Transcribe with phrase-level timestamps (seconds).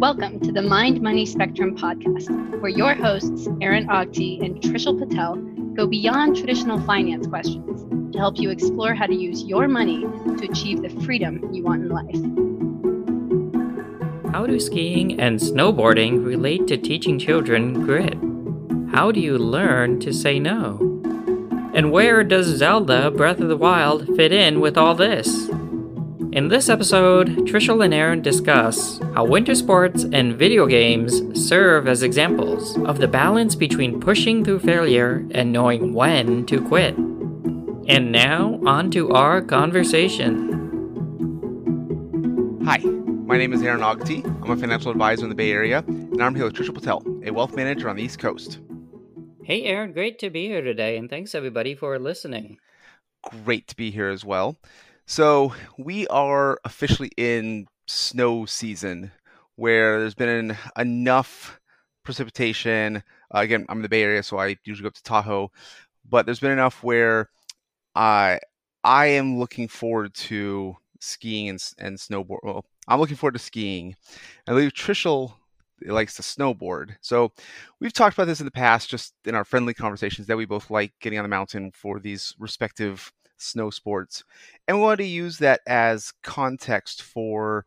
[0.00, 2.30] Welcome to the Mind Money Spectrum podcast,
[2.62, 5.36] where your hosts, Aaron Agte and Trishul Patel,
[5.76, 7.82] go beyond traditional finance questions
[8.14, 10.06] to help you explore how to use your money
[10.38, 12.16] to achieve the freedom you want in life.
[14.32, 18.16] How do skiing and snowboarding relate to teaching children grit?
[18.94, 20.78] How do you learn to say no?
[21.74, 25.49] And where does Zelda Breath of the Wild fit in with all this?
[26.32, 32.04] In this episode, Trishul and Aaron discuss how winter sports and video games serve as
[32.04, 36.96] examples of the balance between pushing through failure and knowing when to quit.
[36.96, 40.52] And now, on to our conversation.
[42.64, 44.24] Hi, my name is Aaron Agte.
[44.24, 47.32] I'm a financial advisor in the Bay Area, and I'm here with Trishul Patel, a
[47.32, 48.60] wealth manager on the East Coast.
[49.42, 52.58] Hey, Aaron, great to be here today, and thanks everybody for listening.
[53.44, 54.56] Great to be here as well.
[55.10, 59.10] So we are officially in snow season
[59.56, 61.58] where there's been enough
[62.04, 63.02] precipitation.
[63.34, 65.50] Uh, again, I'm in the Bay Area, so I usually go up to Tahoe,
[66.08, 67.28] but there's been enough where
[67.96, 68.38] I
[68.84, 72.38] I am looking forward to skiing and, and snowboard.
[72.44, 73.96] Well, I'm looking forward to skiing.
[74.46, 75.32] I believe Trishul
[75.84, 76.94] likes to snowboard.
[77.00, 77.32] So
[77.80, 80.70] we've talked about this in the past, just in our friendly conversations, that we both
[80.70, 84.24] like getting on the mountain for these respective snow sports.
[84.68, 87.64] And we wanted to use that as context for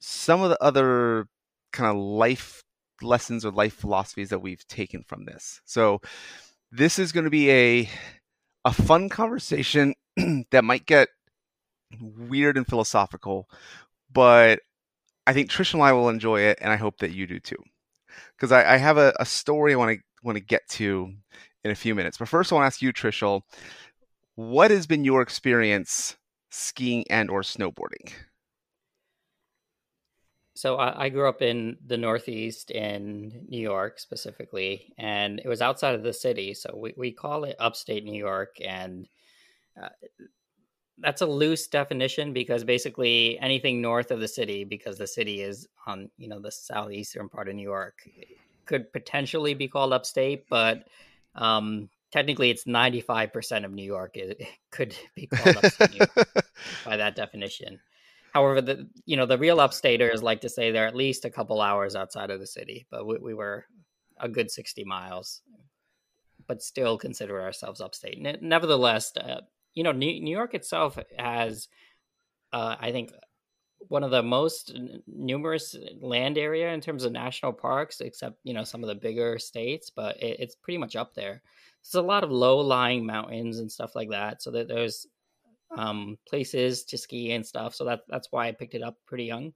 [0.00, 1.26] some of the other
[1.72, 2.62] kind of life
[3.02, 5.60] lessons or life philosophies that we've taken from this.
[5.64, 6.00] So
[6.70, 7.90] this is going to be a
[8.64, 9.94] a fun conversation
[10.50, 11.08] that might get
[12.00, 13.48] weird and philosophical,
[14.12, 14.60] but
[15.26, 17.62] I think Trish and I will enjoy it, and I hope that you do too.
[18.36, 21.12] Because I, I, have a, a story I want to want to get to
[21.64, 22.18] in a few minutes.
[22.18, 23.42] But first, I want to ask you, Trishul,
[24.38, 26.16] what has been your experience
[26.50, 28.12] skiing and or snowboarding?
[30.54, 35.60] So I, I, grew up in the Northeast in New York specifically, and it was
[35.60, 36.54] outside of the city.
[36.54, 38.58] So we, we call it upstate New York.
[38.64, 39.08] And
[39.80, 39.88] uh,
[40.98, 45.66] that's a loose definition because basically anything north of the city, because the city is
[45.84, 47.98] on, you know, the southeastern part of New York,
[48.66, 50.84] could potentially be called upstate, but
[51.34, 56.00] um, technically it's 95% of New York it, could be called upstate
[56.84, 57.80] by that definition.
[58.32, 61.60] However, the you know the real upstaters like to say they're at least a couple
[61.60, 63.64] hours outside of the city, but we, we were
[64.20, 65.40] a good 60 miles,
[66.46, 68.20] but still consider ourselves upstate.
[68.42, 69.40] Nevertheless, uh,
[69.74, 71.68] you know New, New York itself has,
[72.52, 73.12] uh, I think,
[73.88, 78.64] one of the most numerous land area in terms of national parks, except you know
[78.64, 81.42] some of the bigger states, but it, it's pretty much up there
[81.82, 84.42] there's a lot of low lying mountains and stuff like that.
[84.42, 85.06] So that there's
[85.76, 87.74] um, places to ski and stuff.
[87.74, 89.52] So that that's why I picked it up pretty young.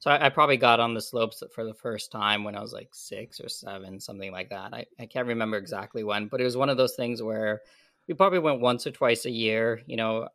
[0.00, 2.72] So I, I, probably got on the slopes for the first time when I was
[2.72, 4.72] like six or seven, something like that.
[4.72, 7.62] I, I can't remember exactly when, but it was one of those things where
[8.06, 10.28] we probably went once or twice a year, you know,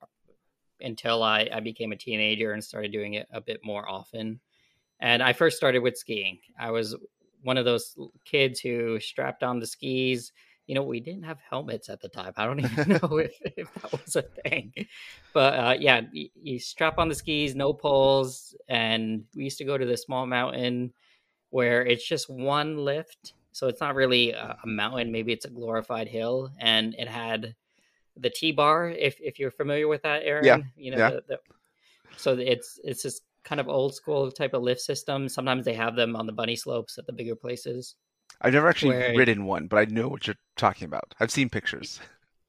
[0.82, 4.42] until I, I became a teenager and started doing it a bit more often.
[5.00, 6.40] And I first started with skiing.
[6.60, 6.96] I was
[7.44, 7.96] one of those
[8.26, 10.32] kids who strapped on the skis.
[10.66, 12.34] You know, we didn't have helmets at the time.
[12.38, 14.74] I don't even know if, if that was a thing.
[15.34, 18.56] But uh, yeah, you, you strap on the skis, no poles.
[18.68, 20.94] And we used to go to the small mountain
[21.50, 23.34] where it's just one lift.
[23.52, 25.12] So it's not really a, a mountain.
[25.12, 26.50] Maybe it's a glorified hill.
[26.60, 27.56] And it had
[28.18, 30.46] the T bar, if, if you're familiar with that, Aaron.
[30.46, 30.58] Yeah.
[30.76, 31.10] You know, yeah.
[31.10, 31.40] The, the,
[32.16, 35.30] so it's it's this kind of old school type of lift system.
[35.30, 37.96] Sometimes they have them on the bunny slopes at the bigger places.
[38.42, 39.16] I've never actually where...
[39.16, 41.14] ridden one, but I know what you're talking about.
[41.20, 42.00] I've seen pictures.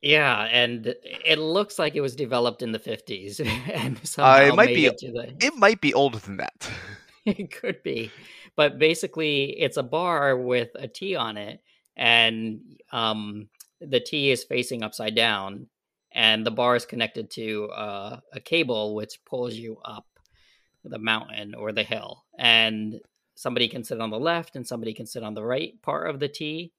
[0.02, 0.94] Yeah, and
[1.24, 3.40] it looks like it was developed in the 50s,
[3.72, 4.86] and somehow uh, it might be.
[4.86, 5.34] It, the...
[5.40, 6.70] it might be older than that.
[7.24, 8.10] it could be,
[8.54, 11.60] but basically, it's a bar with a T on it,
[11.96, 12.60] and
[12.92, 13.48] um,
[13.80, 15.68] the T is facing upside down,
[16.12, 20.04] and the bar is connected to uh, a cable which pulls you up
[20.84, 23.00] the mountain or the hill and
[23.34, 26.20] somebody can sit on the left and somebody can sit on the right part of
[26.20, 26.72] the T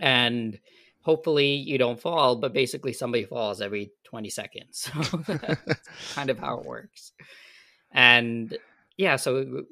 [0.00, 0.58] and
[1.02, 4.90] hopefully you don't fall but basically somebody falls every 20 seconds.
[5.02, 7.12] So that's kind of how it works.
[7.92, 8.56] And
[8.96, 9.64] yeah so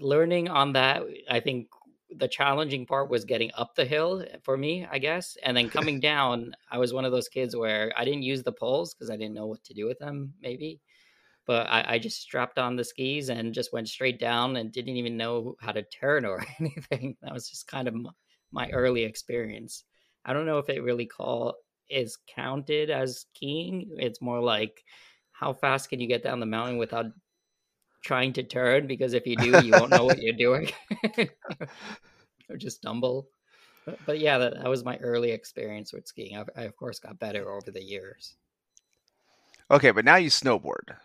[0.00, 1.68] learning on that i think
[2.16, 5.36] the challenging part was getting up the hill eh, for me i guess.
[5.42, 8.52] And then coming down i was one of those kids where i didn't use the
[8.52, 10.80] poles because i didn't know what to do with them maybe
[11.48, 14.96] but I, I, just strapped on the skis and just went straight down and didn't
[14.96, 17.16] even know how to turn or anything.
[17.22, 17.96] That was just kind of
[18.52, 19.84] my early experience.
[20.26, 21.54] I don't know if it really call
[21.88, 23.88] is counted as skiing.
[23.96, 24.84] It's more like
[25.32, 27.06] how fast can you get down the mountain without
[28.04, 30.70] trying to turn because if you do, you won't know what you're doing
[32.50, 33.30] or just stumble.
[33.86, 36.36] But, but yeah, that, that, was my early experience with skiing.
[36.36, 38.36] I've, I, of course, got better over the years.
[39.70, 40.96] Okay, but now you snowboard.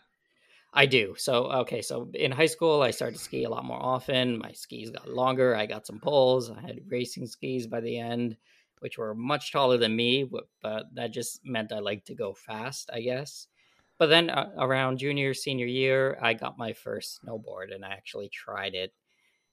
[0.73, 1.13] I do.
[1.17, 4.39] So, okay, so in high school, I started to ski a lot more often.
[4.39, 5.55] My skis got longer.
[5.55, 6.49] I got some poles.
[6.49, 8.37] I had racing skis by the end,
[8.79, 10.45] which were much taller than me, but,
[10.95, 13.47] that just meant I liked to go fast, I guess.
[13.99, 18.29] But then uh, around junior, senior year, I got my first snowboard and I actually
[18.29, 18.93] tried it.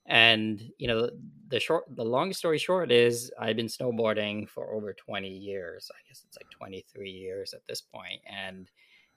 [0.07, 1.11] And, you know,
[1.49, 5.91] the, short, the long story short is I've been snowboarding for over 20 years.
[5.95, 7.83] I guess it's like 23 years at this.
[8.27, 8.71] And,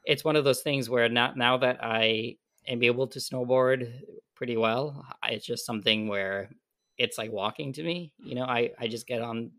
[0.05, 3.91] it's one of those things where now now that I am able to snowboard
[4.35, 6.49] pretty well, it's just something where
[6.97, 8.13] it's like walking to me.
[8.17, 9.51] You know, I I just get on,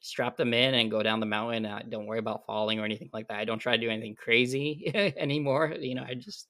[0.00, 1.66] strap them in, and go down the mountain.
[1.66, 3.38] I don't worry about falling or anything like that.
[3.38, 5.74] I don't try to do anything crazy anymore.
[5.78, 6.48] You know, I just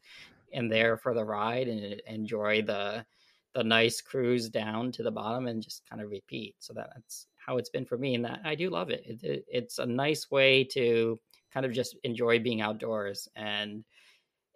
[0.53, 3.05] am there for the ride and enjoy the
[3.55, 6.55] the nice cruise down to the bottom and just kind of repeat.
[6.61, 9.03] So that's how it's been for me, and that I do love it.
[9.07, 11.19] it, it it's a nice way to
[11.53, 13.85] kind of just enjoy being outdoors and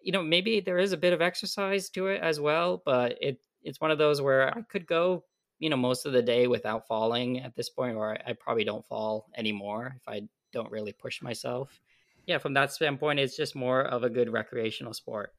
[0.03, 3.39] you know maybe there is a bit of exercise to it as well but it
[3.63, 5.25] it's one of those where i could go
[5.59, 8.87] you know most of the day without falling at this point or i probably don't
[8.87, 10.23] fall anymore if i
[10.55, 11.81] don't really push myself.
[12.27, 15.35] Yeah from that standpoint it's just more of a good recreational sport.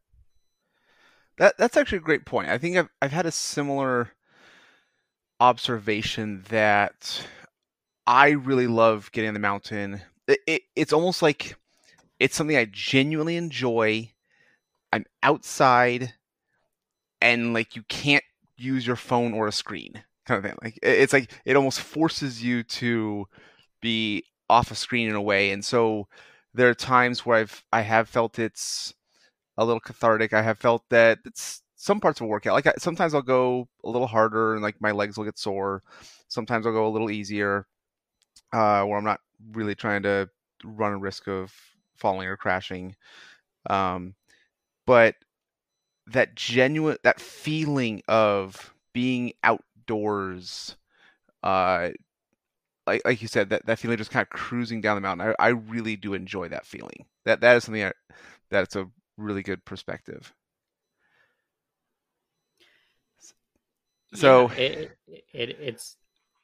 [1.37, 2.49] That that's actually a great point.
[2.49, 4.11] I think i've, I've had a similar
[5.39, 7.25] observation that
[8.07, 11.55] i really love getting in the mountain it, it's almost like
[12.19, 14.11] it's something I genuinely enjoy.
[14.93, 16.13] I'm outside,
[17.21, 18.23] and like you can't
[18.57, 20.57] use your phone or a screen, kind of thing.
[20.61, 23.27] Like it's like it almost forces you to
[23.81, 25.51] be off a screen in a way.
[25.51, 26.07] And so
[26.53, 28.93] there are times where I've I have felt it's
[29.57, 30.33] a little cathartic.
[30.33, 32.53] I have felt that it's some parts of a workout.
[32.53, 35.83] Like I, sometimes I'll go a little harder and like my legs will get sore.
[36.27, 37.67] Sometimes I'll go a little easier,
[38.55, 39.19] uh, where I'm not
[39.51, 40.29] really trying to
[40.63, 41.53] run a risk of
[41.97, 42.95] falling or crashing.
[43.69, 44.15] Um,
[44.87, 45.15] but
[46.07, 50.77] that genuine, that feeling of being outdoors,
[51.43, 51.89] uh,
[52.87, 55.33] like like you said, that, that feeling just kind of cruising down the mountain.
[55.37, 57.05] I, I really do enjoy that feeling.
[57.25, 57.91] That that is something I,
[58.49, 58.87] that's a
[59.17, 60.33] really good perspective.
[64.13, 64.97] So yeah, it,
[65.33, 65.97] it, it's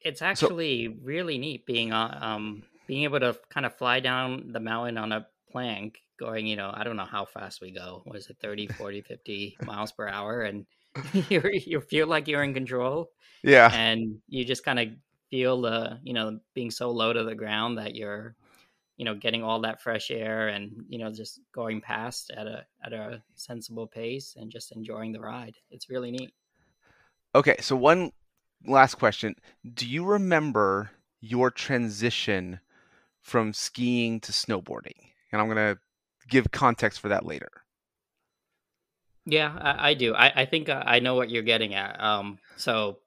[0.04, 4.52] it's actually so, really neat being on um being able to kind of fly down
[4.52, 8.04] the mountain on a plank going you know i don't know how fast we go.
[8.06, 10.66] Was it 30 40 50 miles per hour and
[11.30, 13.12] you you feel like you're in control
[13.44, 13.72] yeah.
[13.74, 14.90] and you just kind of
[15.30, 18.36] feel the you know being so low to the ground that you're
[18.98, 22.66] you know getting all that fresh air and you know just going past at a
[22.86, 25.56] at a sensible pace and just enjoying the ride.
[25.72, 26.32] It's really neat.
[27.34, 28.12] Okay so one
[28.66, 29.36] last question
[29.74, 30.92] do you remember
[31.22, 32.60] your transition
[33.22, 34.98] from skiing to snowboarding.
[35.32, 35.80] And I'm going to
[36.28, 37.50] give context for that later.
[39.26, 40.16] Yeah, I, I do.
[40.16, 42.02] I, I think uh, I know what you're getting at.
[42.02, 42.98] Um, so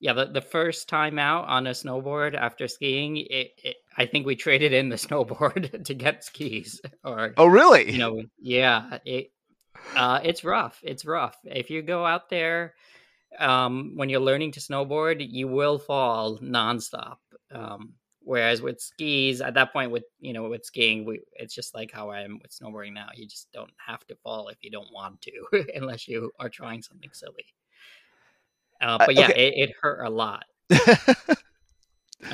[0.00, 4.26] yeah, the, the first time out on a snowboard after skiing, it, it, I think
[4.26, 6.80] we traded in the snowboard to get skis.
[7.04, 7.90] Or oh, really?
[7.90, 8.98] You know, yeah.
[9.04, 9.32] It
[9.96, 10.78] uh, it's rough.
[10.84, 11.36] It's rough.
[11.44, 12.74] If you go out there
[13.38, 17.16] um, when you're learning to snowboard, you will fall nonstop.
[17.50, 21.74] Um, Whereas with skis, at that point, with you know, with skiing, we it's just
[21.74, 23.08] like how I am with snowboarding now.
[23.14, 26.82] You just don't have to fall if you don't want to, unless you are trying
[26.82, 27.46] something silly.
[28.80, 29.48] Uh, but yeah, okay.
[29.48, 30.44] it, it, hurt a lot.
[30.70, 31.36] I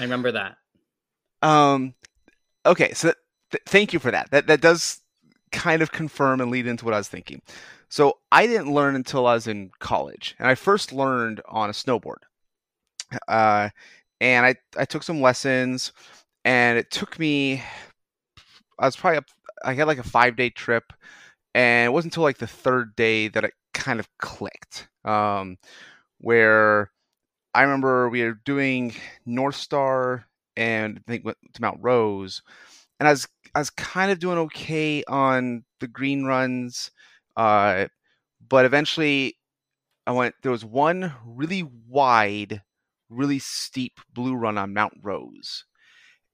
[0.01, 0.57] remember that.
[1.43, 1.95] Um.
[2.67, 3.13] Okay, so
[3.51, 4.31] th- thank you for that.
[4.31, 5.01] That that does
[5.53, 7.41] kind of confirm and lead into what I was thinking.
[7.89, 11.73] So I didn't learn until I was in college, and I first learned on a
[11.73, 12.19] snowboard.
[13.27, 13.71] Uh,
[14.21, 15.93] and I I took some lessons,
[16.45, 17.63] and it took me.
[18.79, 19.27] I was probably up.
[19.65, 20.93] I had like a five day trip,
[21.55, 24.89] and it wasn't until like the third day that it kind of clicked.
[25.05, 25.59] Um,
[26.21, 26.93] where
[27.55, 28.95] I remember we were doing
[29.27, 30.25] Northstar
[30.57, 32.43] and I think went to Mount Rose,
[33.01, 36.91] and I was I was kind of doing okay on the green runs,
[37.39, 37.87] uh,
[38.47, 39.39] but eventually
[40.07, 40.35] I went.
[40.43, 42.63] There was one really wide
[43.11, 45.65] really steep blue run on Mount Rose.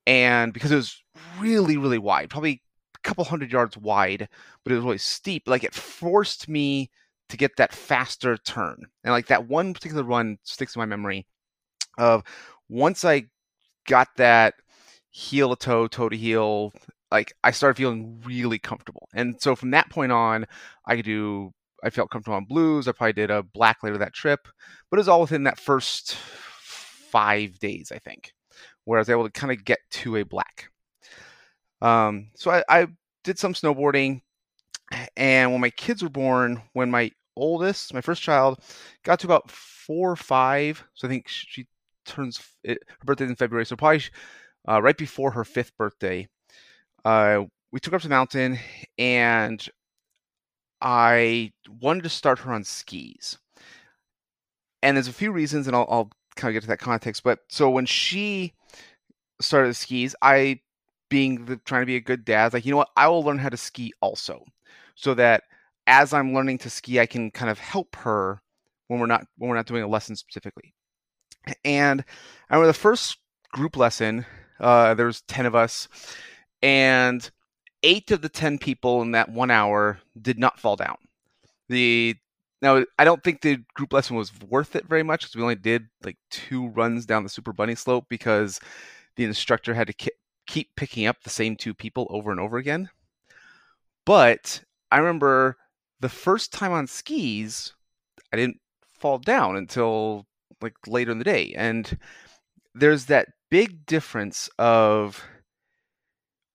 [0.06, 1.02] And because it was
[1.38, 2.62] really, really wide, probably
[2.94, 4.28] a couple hundred yards wide,
[4.62, 6.90] but it was really steep, like it forced me
[7.30, 8.84] to get that faster turn.
[9.02, 11.26] And like that one particular run sticks in my memory
[11.96, 12.23] of
[12.68, 13.26] once I
[13.87, 14.54] got that
[15.11, 16.73] heel to toe, toe to heel,
[17.14, 19.09] like I started feeling really comfortable.
[19.14, 20.47] And so from that point on,
[20.85, 21.52] I could do
[21.85, 22.88] I felt comfortable on blues.
[22.88, 24.49] I probably did a black later that trip,
[24.90, 28.33] but it was all within that first five days, I think,
[28.85, 30.71] where I was able to kind of get to a black.
[31.80, 32.88] Um, so I, I
[33.23, 34.23] did some snowboarding,
[35.16, 38.59] and when my kids were born, when my oldest, my first child,
[39.04, 41.66] got to about four or five, so I think she
[42.06, 44.02] turns her birthday in February, so probably
[44.68, 46.26] uh, right before her fifth birthday.
[47.04, 48.58] Uh, we took her up to the mountain,
[48.99, 49.66] and
[50.80, 53.38] I wanted to start her on skis.
[54.82, 57.23] And there's a few reasons, and I'll, I'll kind of get to that context.
[57.23, 58.52] But so when she
[59.40, 60.61] started the skis, I,
[61.08, 63.38] being the, trying to be a good dad, like you know what, I will learn
[63.38, 64.44] how to ski also,
[64.94, 65.42] so that
[65.87, 68.40] as I'm learning to ski, I can kind of help her
[68.88, 70.75] when we're not when we're not doing a lesson specifically.
[71.64, 72.04] And
[72.49, 73.18] I remember the first
[73.52, 74.25] group lesson,
[74.61, 75.88] uh, there was ten of us,
[76.64, 77.30] and
[77.83, 80.97] eight of the ten people in that one hour did not fall down.
[81.68, 82.16] The
[82.62, 85.56] now I don't think the group lesson was worth it very much because we only
[85.56, 88.59] did like two runs down the super bunny slope because
[89.16, 90.11] the instructor had to
[90.47, 92.88] keep picking up the same two people over and over again.
[94.06, 95.59] But I remember
[96.00, 97.75] the first time on skis,
[98.33, 98.61] I didn't
[98.99, 100.26] fall down until
[100.62, 101.52] like later in the day.
[101.54, 101.99] And
[102.75, 105.23] there's that big difference of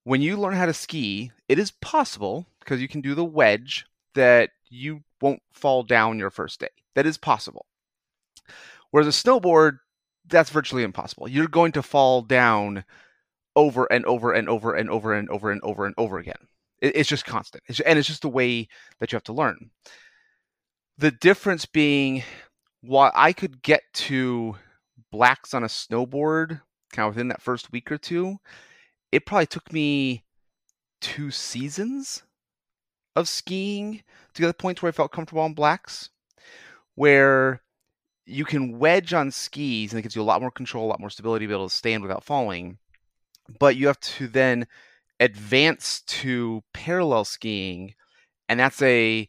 [0.10, 3.86] when you learn how to ski, it is possible because you can do the wedge
[4.16, 6.70] that you won't fall down your first day.
[6.96, 7.68] That is possible.
[8.90, 9.78] Whereas a snowboard,
[10.28, 11.28] that's virtually impossible.
[11.28, 12.86] You're going to fall down
[13.56, 16.48] over and over and over and over and over and over and over again.
[16.82, 17.64] It's just constant.
[17.86, 18.68] and it's just the way
[19.00, 19.70] that you have to learn.
[20.98, 22.24] The difference being
[22.82, 24.56] while I could get to
[25.12, 26.62] blacks on a snowboard
[26.94, 28.40] kind of within that first week or two,
[29.12, 30.24] it probably took me
[31.02, 32.24] two seasons
[33.16, 36.10] of skiing to get to the point where I felt comfortable on blacks,
[36.96, 37.62] where
[38.26, 41.00] you can wedge on skis and it gives you a lot more control, a lot
[41.00, 42.78] more stability to be able to stand without falling.
[43.60, 44.68] But you have to then
[45.20, 47.96] advance to parallel skiing,
[48.48, 49.28] and that's a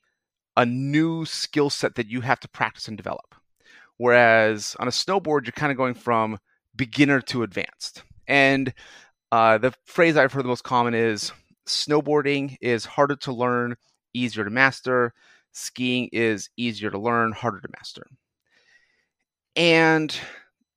[0.57, 3.35] a new skill set that you have to practice and develop.
[3.97, 6.39] Whereas on a snowboard, you're kind of going from
[6.77, 8.03] beginner to advanced.
[8.27, 8.75] And
[9.33, 11.33] uh, the phrase I've heard the most common is
[11.67, 13.77] snowboarding is harder to learn,
[14.15, 15.15] easier to master.
[15.53, 18.07] Skiing is easier to learn, harder to master.
[19.57, 20.17] And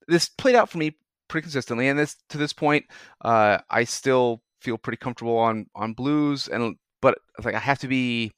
[0.08, 0.96] this played out for me
[1.28, 1.88] pretty consistently.
[1.88, 2.86] And this to this point,
[3.22, 7.88] uh, I still feel pretty comfortable on on blues, and but like I have to
[7.88, 8.32] be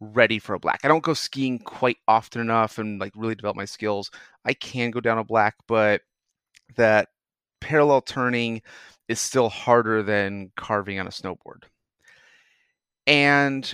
[0.00, 0.80] ready for a black.
[0.84, 4.10] I don't go skiing quite often enough and like really develop my skills.
[4.44, 6.02] I can go down a black, but
[6.76, 7.08] that
[7.60, 8.62] parallel turning
[9.08, 11.64] is still harder than carving on a snowboard.
[13.06, 13.72] And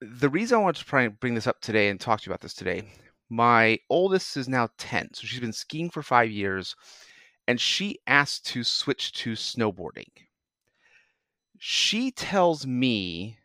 [0.00, 2.54] the reason I want to bring this up today and talk to you about this
[2.54, 2.82] today,
[3.30, 5.10] my oldest is now 10.
[5.14, 6.74] So she's been skiing for five years
[7.46, 10.10] and she asked to switch to snowboarding.
[11.58, 13.38] She tells me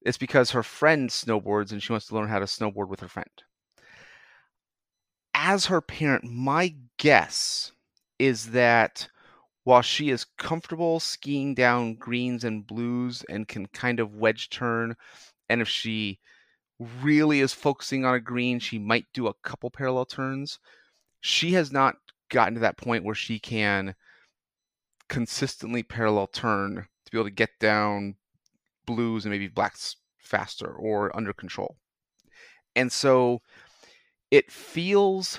[0.00, 3.08] it's because her friend snowboards and she wants to learn how to snowboard with her
[3.08, 3.30] friend.
[5.34, 7.72] As her parent, my guess
[8.18, 9.08] is that
[9.64, 14.96] while she is comfortable skiing down greens and blues and can kind of wedge turn,
[15.48, 16.18] and if she
[17.02, 20.58] really is focusing on a green, she might do a couple parallel turns.
[21.20, 21.96] She has not
[22.28, 23.94] gotten to that point where she can
[25.08, 28.16] consistently parallel turn to be able to get down
[28.86, 31.76] blues and maybe blacks faster or under control.
[32.74, 33.42] And so
[34.30, 35.38] it feels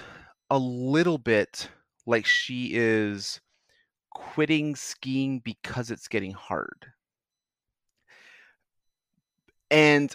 [0.50, 1.70] a little bit
[2.06, 3.42] like she is
[4.14, 6.94] quitting skiing because it's getting hard.
[9.72, 10.14] And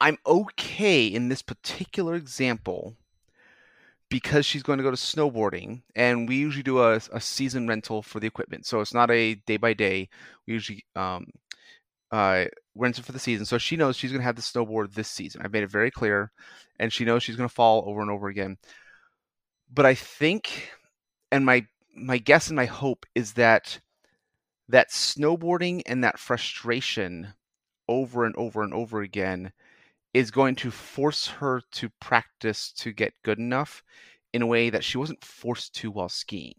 [0.00, 2.96] I'm okay in this particular example
[4.10, 8.02] because she's going to go to snowboarding and we usually do a, a season rental
[8.02, 8.64] for the equipment.
[8.64, 10.08] So it's not a day by day.
[10.46, 11.26] We usually um,
[12.10, 13.44] uh, rent it for the season.
[13.44, 15.42] So she knows she's going to have the snowboard this season.
[15.44, 16.32] I've made it very clear
[16.78, 18.56] and she knows she's going to fall over and over again.
[19.72, 20.72] But i think
[21.30, 21.66] and my
[22.00, 23.80] my guess and my hope is that
[24.68, 27.34] that snowboarding and that frustration
[27.88, 29.52] over and over and over again
[30.14, 33.82] is going to force her to practice to get good enough
[34.32, 36.54] in a way that she wasn't forced to while skiing.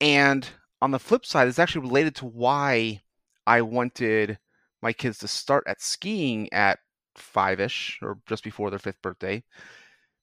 [0.00, 0.48] And
[0.80, 3.02] on the flip side, it's actually related to why
[3.46, 4.38] I wanted
[4.82, 6.78] my kids to start at skiing at
[7.16, 9.42] five ish or just before their fifth birthday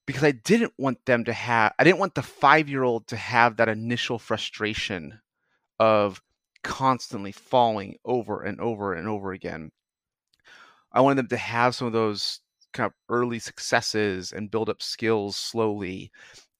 [0.06, 3.16] because I didn't want them to have, I didn't want the five year old to
[3.16, 5.20] have that initial frustration
[5.78, 6.20] of
[6.62, 9.70] constantly falling over and over and over again.
[10.92, 12.40] I wanted them to have some of those
[12.72, 16.10] kind of early successes and build up skills slowly.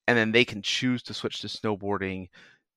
[0.06, 2.28] And then they can choose to switch to snowboarding,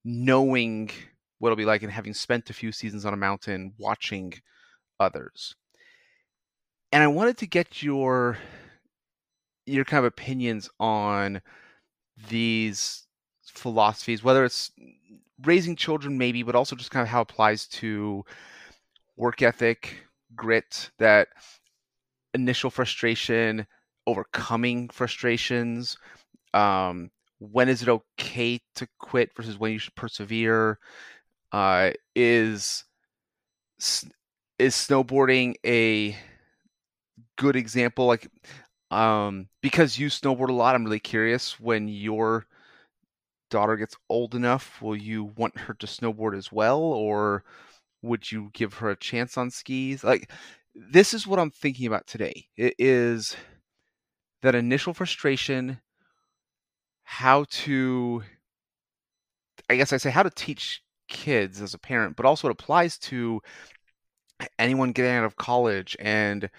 [0.03, 0.91] knowing
[1.39, 4.33] what it'll be like and having spent a few seasons on a mountain watching
[4.99, 5.55] others.
[6.91, 8.37] And I wanted to get your
[9.65, 11.41] your kind of opinions on
[12.29, 13.07] these
[13.43, 14.71] philosophies, whether it's
[15.43, 18.23] raising children maybe, but also just kind of how it applies to
[19.17, 19.97] work ethic,
[20.35, 21.29] grit, that
[22.33, 23.65] initial frustration,
[24.07, 25.97] overcoming frustrations.
[26.53, 30.79] Um, when is it okay to quit versus when you should persevere?
[31.51, 32.83] Uh, is
[34.59, 36.17] is snowboarding a
[37.37, 38.05] good example?
[38.05, 38.29] Like,
[38.95, 42.45] um, because you snowboard a lot, I'm really curious when your
[43.49, 47.43] daughter gets old enough, will you want her to snowboard as well, or
[48.01, 50.03] would you give her a chance on skis?
[50.03, 50.31] Like,
[50.73, 52.47] this is what I'm thinking about today.
[52.55, 53.35] It is
[54.41, 55.81] that initial frustration,
[57.03, 58.23] how to,
[59.69, 62.97] I guess I say, how to teach kids as a parent, but also it applies
[62.99, 63.41] to
[64.57, 66.49] anyone getting out of college and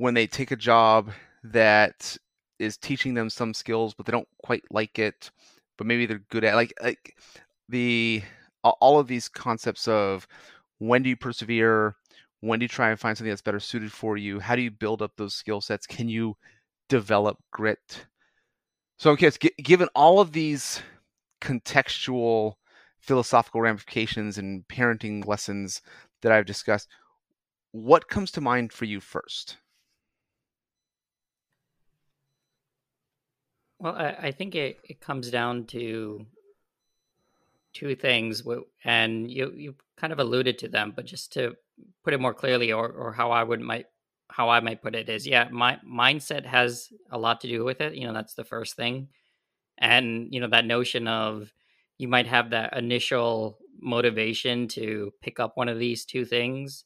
[0.00, 1.12] when they take a job
[1.44, 2.16] that
[2.58, 5.30] is teaching them some skills, but they don't quite like it,
[5.76, 7.18] but maybe they're good at like like
[7.68, 8.22] the
[8.64, 10.26] all of these concepts of
[10.78, 11.96] when do you persevere
[12.40, 14.70] when do you try and find something that's better suited for you how do you
[14.70, 16.34] build up those skill sets can you
[16.88, 18.06] develop grit?
[18.96, 20.80] So okay g- given all of these
[21.42, 22.54] contextual
[23.00, 25.82] philosophical ramifications and parenting lessons
[26.22, 26.88] that i've discussed
[27.72, 29.58] what comes to mind for you first
[33.80, 36.26] well i, I think it, it comes down to
[37.72, 38.42] two things,
[38.84, 41.54] and you you kind of alluded to them, but just to
[42.04, 43.86] put it more clearly, or or how I would might
[44.28, 47.80] how I might put it is, yeah, my mindset has a lot to do with
[47.80, 47.94] it.
[47.94, 49.08] You know, that's the first thing,
[49.78, 51.52] and you know that notion of
[51.98, 56.84] you might have that initial motivation to pick up one of these two things,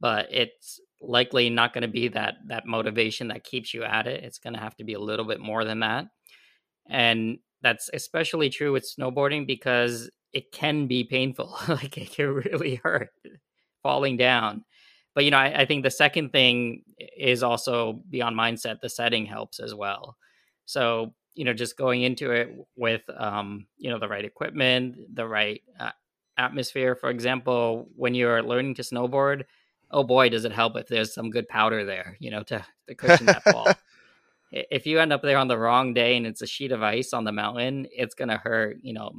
[0.00, 4.24] but it's likely not going to be that that motivation that keeps you at it.
[4.24, 6.06] It's going to have to be a little bit more than that,
[6.88, 11.56] and that's especially true with snowboarding because it can be painful.
[11.68, 13.10] like it can really hurt
[13.82, 14.64] falling down.
[15.14, 16.82] But you know, I, I, think the second thing
[17.16, 18.80] is also beyond mindset.
[18.80, 20.16] The setting helps as well.
[20.66, 25.26] So you know, just going into it with um, you know the right equipment, the
[25.26, 25.90] right uh,
[26.36, 26.94] atmosphere.
[26.94, 29.44] For example, when you're learning to snowboard,
[29.94, 32.94] oh boy, does it help if there's some good powder there, you know, to, to
[32.94, 33.68] cushion that fall.
[34.52, 37.12] if you end up there on the wrong day and it's a sheet of ice
[37.12, 39.12] on the mountain, it's gonna hurt, you know,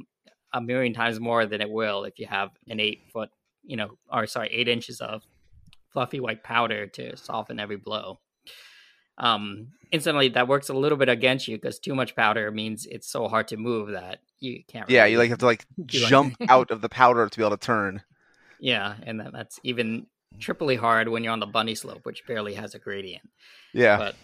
[0.52, 3.30] a million times more than it will if you have an eight foot,
[3.64, 5.22] you know, or sorry, eight inches of
[5.92, 8.20] fluffy white powder to soften every blow.
[9.18, 13.08] Um, instantly, that works a little bit against you because too much powder means it's
[13.08, 14.90] so hard to move that you can't.
[14.90, 17.56] Yeah, really you like have to like jump out of the powder to be able
[17.56, 18.02] to turn.
[18.60, 20.06] Yeah, and then that's even
[20.38, 23.28] triply hard when you're on the bunny slope, which barely has a gradient.
[23.72, 24.16] Yeah, but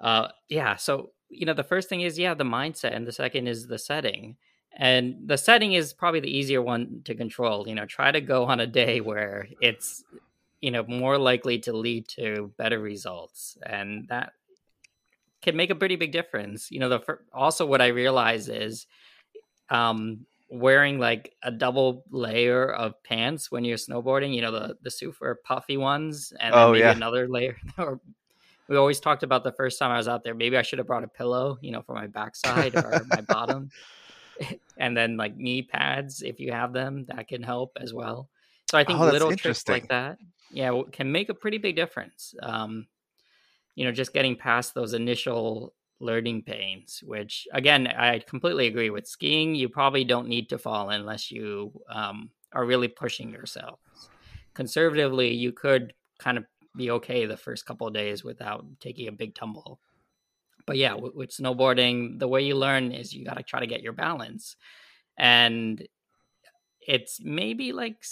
[0.00, 0.76] uh, yeah.
[0.76, 3.78] So you know, the first thing is yeah, the mindset, and the second is the
[3.78, 4.36] setting.
[4.72, 7.66] And the setting is probably the easier one to control.
[7.66, 10.04] You know, try to go on a day where it's,
[10.60, 13.58] you know, more likely to lead to better results.
[13.64, 14.32] And that
[15.42, 16.70] can make a pretty big difference.
[16.70, 18.86] You know, the also what I realize is
[19.70, 24.90] um, wearing like a double layer of pants when you're snowboarding, you know, the, the
[24.90, 26.92] super puffy ones and then oh, maybe yeah.
[26.92, 28.00] another layer or
[28.68, 30.34] we always talked about the first time I was out there.
[30.34, 33.70] Maybe I should have brought a pillow, you know, for my backside or my bottom.
[34.78, 38.28] and then like knee pads if you have them that can help as well
[38.70, 40.18] so i think oh, little tricks like that
[40.50, 42.86] yeah can make a pretty big difference um
[43.74, 49.06] you know just getting past those initial learning pains which again i completely agree with.
[49.06, 53.78] Skiing you probably don't need to fall unless you um, are really pushing yourself.
[54.54, 56.44] Conservatively you could kind of
[56.76, 59.80] be okay the first couple of days without taking a big tumble.
[60.66, 63.66] But yeah, with, with snowboarding, the way you learn is you got to try to
[63.66, 64.56] get your balance,
[65.18, 65.86] and
[66.86, 68.04] it's maybe like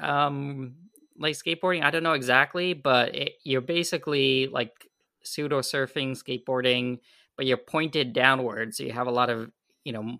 [0.00, 0.74] um
[1.18, 1.82] like skateboarding.
[1.82, 4.87] I don't know exactly, but it, you're basically like
[5.28, 6.98] pseudo surfing, skateboarding,
[7.36, 9.50] but you're pointed downward, so you have a lot of
[9.84, 10.18] you know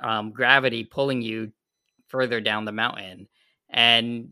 [0.00, 1.52] um, gravity pulling you
[2.08, 3.28] further down the mountain,
[3.70, 4.28] and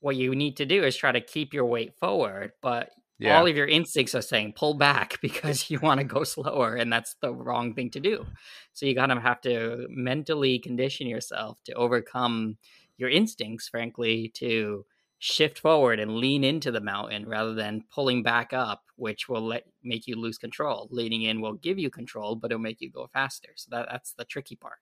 [0.00, 3.36] what you need to do is try to keep your weight forward, but yeah.
[3.36, 6.92] all of your instincts are saying pull back because you want to go slower and
[6.92, 8.24] that's the wrong thing to do
[8.72, 12.56] so you kind of have to mentally condition yourself to overcome
[12.96, 14.84] your instincts frankly to
[15.18, 19.64] shift forward and lean into the mountain rather than pulling back up, which will let
[19.82, 20.88] make you lose control.
[20.90, 23.48] Leaning in will give you control, but it'll make you go faster.
[23.56, 24.78] So that, that's the tricky part.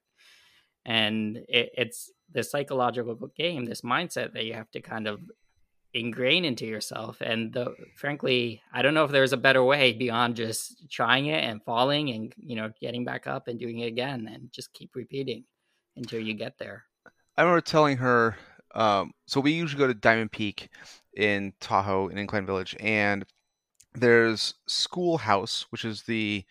[0.85, 5.19] And it, it's the psychological game, this mindset that you have to kind of
[5.93, 7.19] ingrain into yourself.
[7.21, 11.43] And the, frankly, I don't know if there's a better way beyond just trying it
[11.43, 14.95] and falling and you know getting back up and doing it again and just keep
[14.95, 15.45] repeating
[15.95, 16.83] until you get there.
[17.37, 18.37] I remember telling her
[18.75, 20.69] um, so we usually go to Diamond Peak
[21.15, 23.25] in Tahoe in Incline Village, and
[23.93, 26.45] there's Schoolhouse, which is the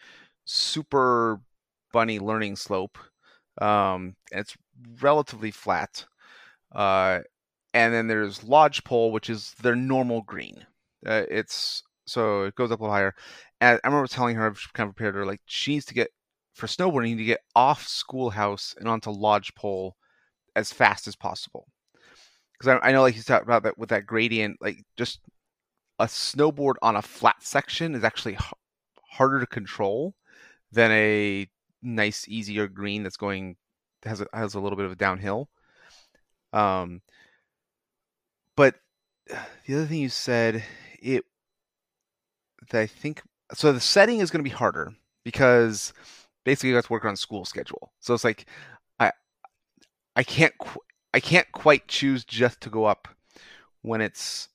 [0.45, 1.41] super
[1.93, 2.99] bunny learning slope.
[3.61, 4.57] Um, and it's
[5.01, 6.05] relatively flat.
[6.75, 7.21] Uh,
[7.73, 10.67] and then there's Lodgepole, which is their normal green.
[11.07, 13.15] Uh, it's so it goes up a little higher.
[13.61, 16.11] And I remember telling her, I've kind of prepared her, like she needs to get
[16.55, 19.95] for snowboarding, you need to get off Schoolhouse and onto Lodgepole
[20.55, 21.69] as fast as possible
[22.59, 25.21] because I, I, know like you talked about that with that gradient, like just
[25.99, 28.53] a snowboard on a flat section is actually h-
[29.11, 30.15] harder to control
[30.73, 31.49] than a
[31.83, 33.57] nice, easier green that's going
[34.05, 35.49] has a, has a little bit of a downhill.
[36.53, 37.03] Um,
[38.57, 38.77] but
[39.67, 40.65] the other thing you said,
[41.01, 41.25] it
[42.71, 44.93] that I think so the setting is going to be harder
[45.25, 45.93] because
[46.45, 47.93] basically you have to work on school schedule.
[48.01, 48.47] So it's like
[48.99, 49.13] I
[50.15, 50.81] I can't qu-
[51.15, 53.09] I can't quite choose just to go up
[53.83, 54.49] when it's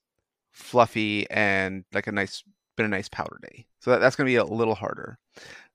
[0.51, 2.43] fluffy and like a nice
[2.75, 3.65] been a nice powder day.
[3.79, 5.17] So that, that's going to be a little harder.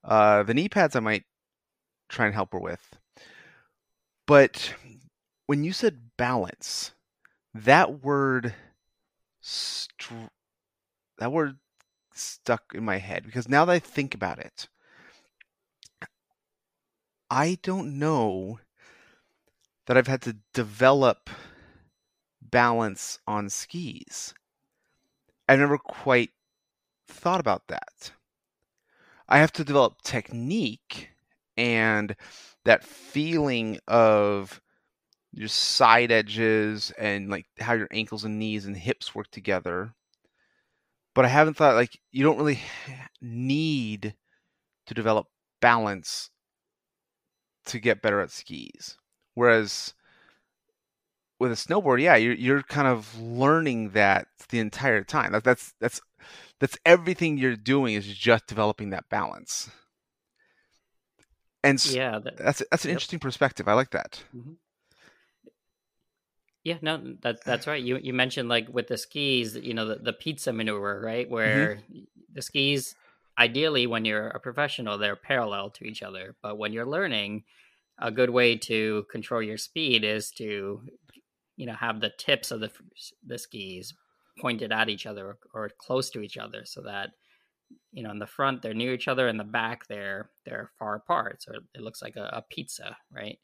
[0.04, 1.24] Uh, the knee pads I might
[2.08, 2.96] try and help her with.
[4.26, 4.74] But
[5.46, 6.92] when you said balance,
[7.54, 8.54] that word
[11.18, 11.58] that word
[12.12, 14.68] stuck in my head because now that I think about it,
[17.30, 18.60] I don't know
[19.86, 21.30] that I've had to develop
[22.42, 24.34] balance on skis.
[25.48, 26.30] I've never quite
[27.08, 28.12] thought about that.
[29.28, 31.10] I have to develop technique
[31.56, 32.14] and
[32.64, 34.60] that feeling of
[35.32, 39.94] your side edges and like how your ankles and knees and hips work together.
[41.14, 42.60] But I haven't thought like you don't really
[43.20, 44.14] need
[44.86, 45.26] to develop
[45.60, 46.30] balance
[47.66, 48.96] to get better at skis.
[49.36, 49.92] Whereas
[51.38, 55.32] with a snowboard, yeah, you're you're kind of learning that the entire time.
[55.32, 56.00] That, that's that's
[56.58, 59.70] that's everything you're doing is just developing that balance.
[61.62, 62.96] And yeah, that, that's that's an yep.
[62.96, 63.68] interesting perspective.
[63.68, 64.22] I like that.
[64.34, 64.52] Mm-hmm.
[66.64, 67.82] Yeah, no, that that's right.
[67.82, 71.26] You you mentioned like with the skis, you know, the, the pizza maneuver, right?
[71.26, 71.34] Mm-hmm.
[71.34, 71.98] Where mm-hmm.
[72.32, 72.94] the skis,
[73.38, 76.36] ideally, when you're a professional, they're parallel to each other.
[76.40, 77.44] But when you're learning,
[77.98, 80.82] a good way to control your speed is to
[81.56, 82.70] you know have the tips of the
[83.26, 83.94] the skis
[84.38, 87.10] pointed at each other or, close to each other so that
[87.92, 90.96] you know in the front they're near each other in the back they're they're far
[90.96, 91.42] apart.
[91.42, 93.38] So it looks like a, a pizza right?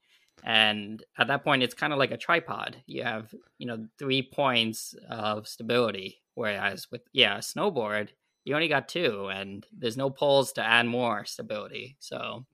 [0.44, 2.76] And at that point it's kind of like a tripod.
[2.86, 8.10] You have you know three points of stability whereas with yeah a snowboard
[8.44, 11.96] you only got two and there's no poles to add more stability.
[12.00, 12.44] So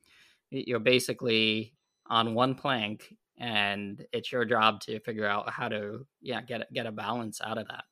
[0.51, 1.75] you're basically
[2.09, 6.87] on one plank and it's your job to figure out how to yeah get get
[6.87, 7.85] a balance out of that.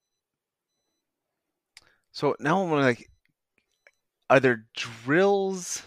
[2.13, 3.11] So now i'm like
[4.29, 5.83] are there drills?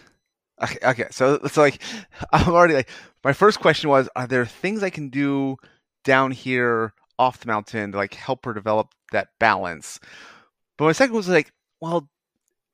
[0.62, 1.82] Okay, okay so it's like
[2.32, 2.90] i'm already like
[3.24, 5.56] my first question was are there things i can do
[6.04, 10.00] down here off the mountain to like help her develop that balance?
[10.78, 12.08] But my second was like well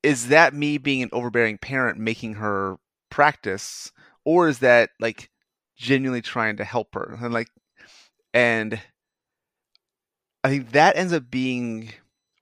[0.03, 2.77] is that me being an overbearing parent making her
[3.11, 3.91] practice
[4.25, 5.31] or is that like
[5.77, 7.49] genuinely trying to help her and like
[8.33, 8.81] and
[10.43, 11.91] i think that ends up being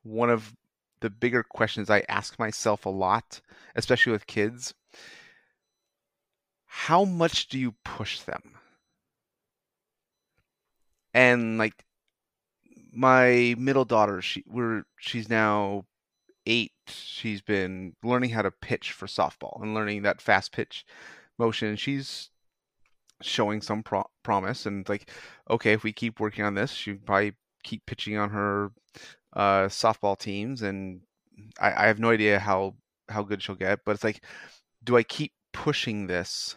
[0.02, 0.54] one of
[1.00, 3.40] the bigger questions i ask myself a lot
[3.74, 4.74] especially with kids.
[6.66, 8.56] How much do you push them?
[11.12, 11.84] And like
[12.92, 15.84] my middle daughter she we're she's now
[16.46, 20.84] eight she's been learning how to pitch for softball and learning that fast pitch
[21.36, 22.30] motion she's
[23.24, 25.10] showing some pro- promise and like
[25.50, 28.70] okay if we keep working on this she probably keep pitching on her
[29.32, 31.00] uh, softball teams and
[31.60, 32.74] I, I have no idea how
[33.08, 34.22] how good she'll get but it's like
[34.84, 36.56] do i keep pushing this?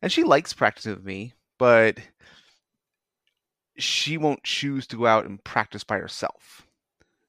[0.00, 1.98] And she likes practicing with me but
[3.76, 6.66] she won't choose to go out and practice by herself.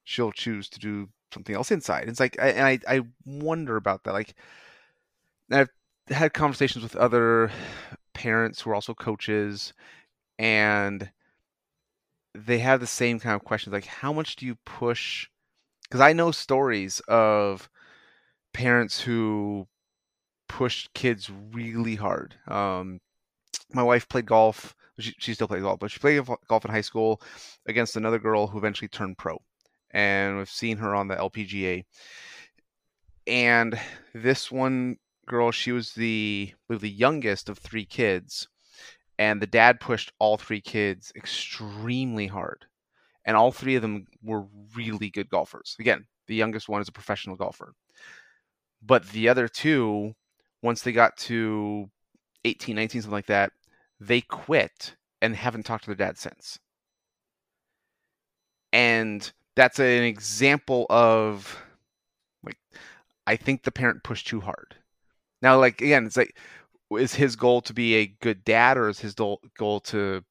[0.03, 2.09] She'll choose to do something else inside.
[2.09, 4.33] It's like I, and I, I wonder about that like
[5.51, 5.69] i've
[6.07, 7.51] had conversations with other
[8.23, 9.73] parents who are also coaches
[10.39, 11.11] and
[12.33, 15.27] they have the same kind of questions like how much do you push
[15.83, 17.69] because I know stories of
[18.53, 19.67] parents who
[20.47, 22.35] pushed kids really hard.
[22.47, 22.99] Um,
[23.71, 24.75] my wife played golf.
[24.99, 27.21] She, she still plays golf, but she played golf in high school
[27.67, 29.41] against another girl who eventually turned pro.
[29.91, 31.83] And we've seen her on the LPGA.
[33.27, 33.79] And
[34.13, 38.47] this one girl, she was the the youngest of three kids,
[39.17, 42.65] and the dad pushed all three kids extremely hard,
[43.25, 45.75] and all three of them were really good golfers.
[45.79, 47.73] Again, the youngest one is a professional golfer,
[48.81, 50.13] but the other two,
[50.61, 51.89] once they got to
[52.45, 53.51] 18, 19, something like that,
[53.99, 56.59] they quit and haven't talked to their dad since.
[58.73, 61.63] And that's an example of
[62.43, 62.57] like
[63.25, 64.75] I think the parent pushed too hard.
[65.43, 66.35] Now, like again, it's like
[66.97, 70.23] is his goal to be a good dad or is his goal to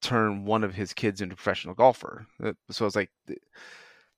[0.00, 2.26] turn one of his kids into a professional golfer?
[2.42, 3.40] Uh, so it's like it's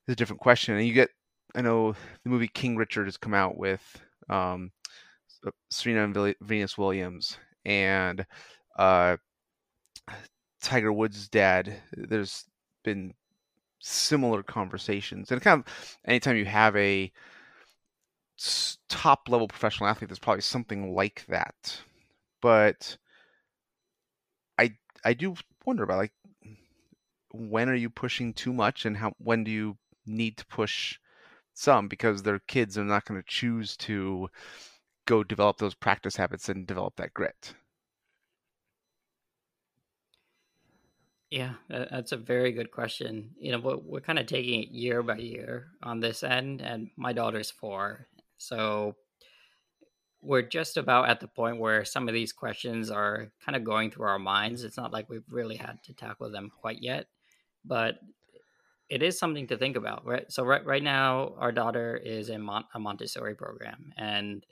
[0.08, 0.74] a different question.
[0.76, 1.08] And you get,
[1.54, 3.80] I know the movie King Richard has come out with
[4.28, 4.70] um,
[5.70, 8.26] Serena and Venus Williams and
[8.78, 9.16] uh,
[10.60, 11.80] Tiger Woods' dad.
[11.96, 12.44] There's
[12.84, 13.14] been
[13.80, 17.10] similar conversations, and kind of anytime you have a
[18.88, 21.80] top level professional athlete, there's probably something like that.
[22.40, 22.96] But
[24.58, 26.12] I I do wonder about like
[27.32, 29.76] when are you pushing too much, and how when do you
[30.06, 30.98] need to push
[31.54, 34.28] some because their kids are not going to choose to
[35.06, 37.54] go develop those practice habits and develop that grit.
[41.30, 43.30] Yeah, that's a very good question.
[43.38, 46.90] You know, we're, we're kind of taking it year by year on this end, and
[46.96, 48.08] my daughter's four,
[48.40, 48.96] so
[50.22, 53.90] we're just about at the point where some of these questions are kind of going
[53.90, 54.64] through our minds.
[54.64, 57.06] It's not like we've really had to tackle them quite yet,
[57.66, 58.00] but
[58.88, 60.24] it is something to think about, right?
[60.32, 64.44] So right right now, our daughter is in Mon- a Montessori program, and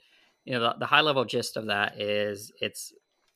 [0.45, 2.93] you know the, the high level gist of that is it's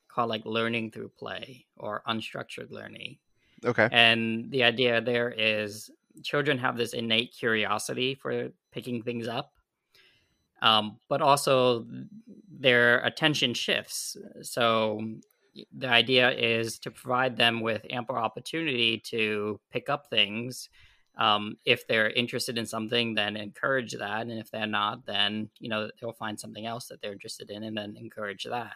[0.07, 3.17] called like learning through play or unstructured learning.
[3.65, 3.89] Okay.
[3.91, 5.89] And the idea there is
[6.21, 9.53] children have this innate curiosity for picking things up
[10.63, 11.85] um, but also
[12.49, 14.15] their attention shifts.
[14.41, 15.01] So
[15.71, 20.69] the idea is to provide them with ample opportunity to pick up things.
[21.17, 25.69] Um, if they're interested in something, then encourage that, and if they're not, then you
[25.69, 28.73] know they'll find something else that they're interested in, and then encourage that.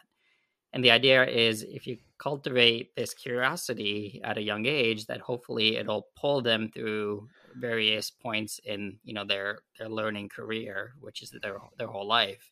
[0.72, 5.76] And the idea is if you cultivate this curiosity at a young age, that hopefully
[5.76, 11.30] it'll pull them through various points in you know their their learning career, which is
[11.42, 12.50] their their whole life,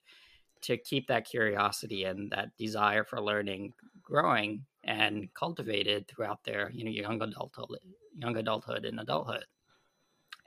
[0.62, 6.84] to keep that curiosity and that desire for learning growing and cultivated throughout their you
[6.84, 7.78] know young adulthood,
[8.16, 9.44] young adulthood and adulthood.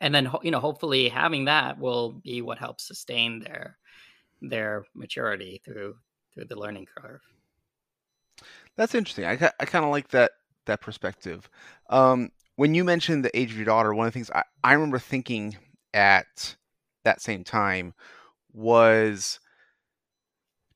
[0.01, 3.77] And then you know hopefully having that will be what helps sustain their
[4.41, 5.97] their maturity through
[6.33, 7.21] through the learning curve.
[8.79, 9.25] That's interesting.
[9.25, 10.31] I, I kind of like that
[10.65, 11.49] that perspective.
[11.89, 14.71] Um, when you mentioned the age of your daughter, one of the things I, I
[14.71, 15.57] remember thinking
[15.93, 16.55] at
[17.03, 17.93] that same time
[18.53, 19.41] was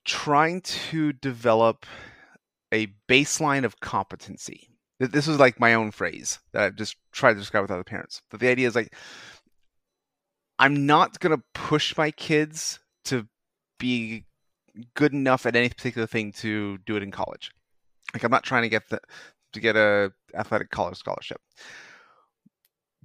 [0.04, 1.86] trying to develop
[2.74, 4.68] a baseline of competency.
[5.00, 8.22] This was like my own phrase that I've just tried to describe with other parents.
[8.30, 8.94] But the idea is like,
[10.60, 13.30] I'm not going to push my kids to
[13.80, 14.26] be
[14.94, 17.52] good enough at any particular thing to do it in college.
[18.14, 19.00] Like I'm not trying to get the
[19.54, 21.42] to get a athletic college scholarship.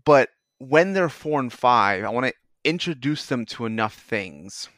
[0.04, 4.68] But when they're four and five, I want to introduce them to enough things.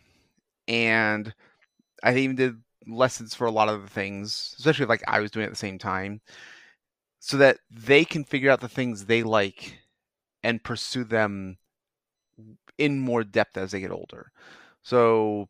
[0.68, 1.34] And
[2.02, 2.54] I even did
[2.86, 5.78] lessons for a lot of the things, especially like I was doing at the same
[5.78, 6.20] time,
[7.18, 9.78] so that they can figure out the things they like
[10.42, 11.58] and pursue them
[12.78, 14.32] in more depth as they get older.
[14.82, 15.48] So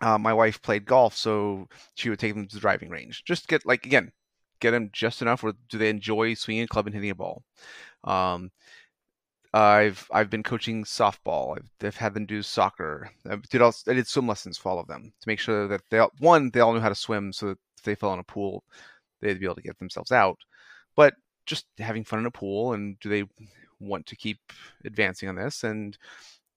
[0.00, 3.24] uh, my wife played golf, so she would take them to the driving range.
[3.24, 4.12] Just get like again,
[4.60, 7.42] get them just enough, or do they enjoy swinging a club and hitting a ball?
[8.04, 8.50] Um,
[9.52, 11.56] I've I've been coaching softball.
[11.56, 13.10] I've, I've had them do soccer.
[13.30, 15.82] I did also, I did swim lessons for all of them to make sure that
[15.90, 18.18] they all, one they all knew how to swim, so that if they fell in
[18.18, 18.64] a pool,
[19.20, 20.38] they'd be able to get themselves out.
[20.96, 21.14] But
[21.46, 23.24] just having fun in a pool, and do they
[23.80, 24.38] want to keep
[24.84, 25.62] advancing on this?
[25.62, 25.96] And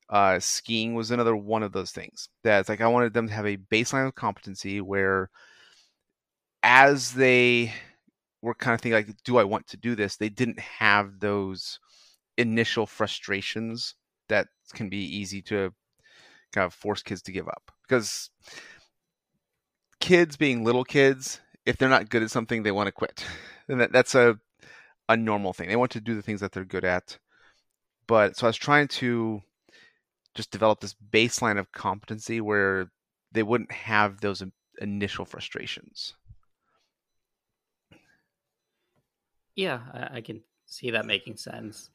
[0.09, 3.45] uh, skiing was another one of those things that's like I wanted them to have
[3.45, 5.29] a baseline of competency where
[6.63, 7.73] as they
[8.41, 11.79] were kind of thinking like do I want to do this they didn't have those
[12.37, 13.95] initial frustrations
[14.29, 15.73] that can be easy to
[16.53, 18.29] kind of force kids to give up because
[19.99, 23.25] kids being little kids if they're not good at something they want to quit
[23.67, 24.39] and that, that's a
[25.09, 25.69] a normal thing.
[25.69, 27.17] They want to do the things that they're good at.
[28.07, 29.41] But so I was trying to
[30.37, 32.91] just develop this baseline of competency where
[33.33, 34.43] they wouldn't have those
[34.79, 36.13] initial frustrations.
[39.55, 41.89] Yeah, I, I can see that making sense.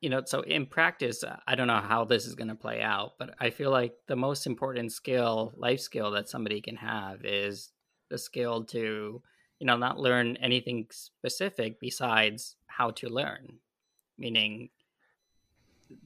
[0.00, 2.80] You know, so in practice, uh, I don't know how this is going to play
[2.82, 7.24] out, but I feel like the most important skill, life skill that somebody can have
[7.24, 7.70] is
[8.10, 9.22] the skill to,
[9.58, 13.58] you know, not learn anything specific besides how to learn.
[14.18, 14.70] Meaning,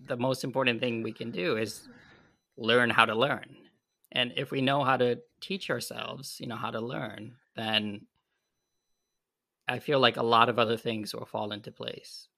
[0.06, 1.88] the most important thing we can do is
[2.56, 3.56] learn how to learn.
[4.12, 8.06] And if we know how to teach ourselves, you know, how to learn, then
[9.66, 12.28] I feel like a lot of other things will fall into place.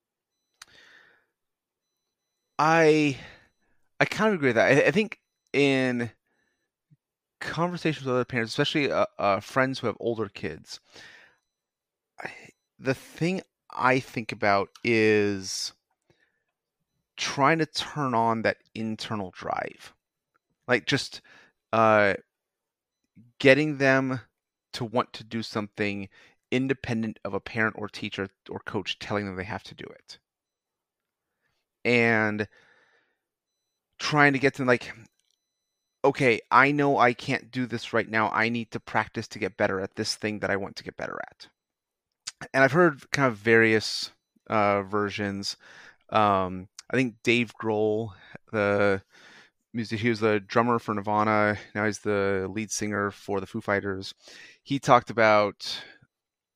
[2.58, 3.18] I
[4.00, 4.84] I kind of agree with that.
[4.84, 5.20] I, I think
[5.52, 6.10] in
[7.40, 10.80] conversations with other parents, especially uh, uh, friends who have older kids,
[12.20, 12.30] I,
[12.78, 15.72] the thing I think about is
[17.16, 19.94] trying to turn on that internal drive,
[20.68, 21.20] like just
[21.72, 22.14] uh,
[23.38, 24.20] getting them
[24.72, 26.08] to want to do something
[26.50, 30.18] independent of a parent or teacher or coach telling them they have to do it.
[31.84, 32.48] And
[33.98, 34.92] trying to get them like,
[36.04, 38.30] okay, I know I can't do this right now.
[38.30, 40.96] I need to practice to get better at this thing that I want to get
[40.96, 41.48] better at.
[42.52, 44.12] And I've heard kind of various
[44.48, 45.56] uh, versions.
[46.10, 48.12] Um, I think Dave Grohl,
[48.52, 49.02] the
[49.74, 51.58] music, he was the drummer for Nirvana.
[51.74, 54.14] Now he's the lead singer for the Foo Fighters.
[54.62, 55.82] He talked about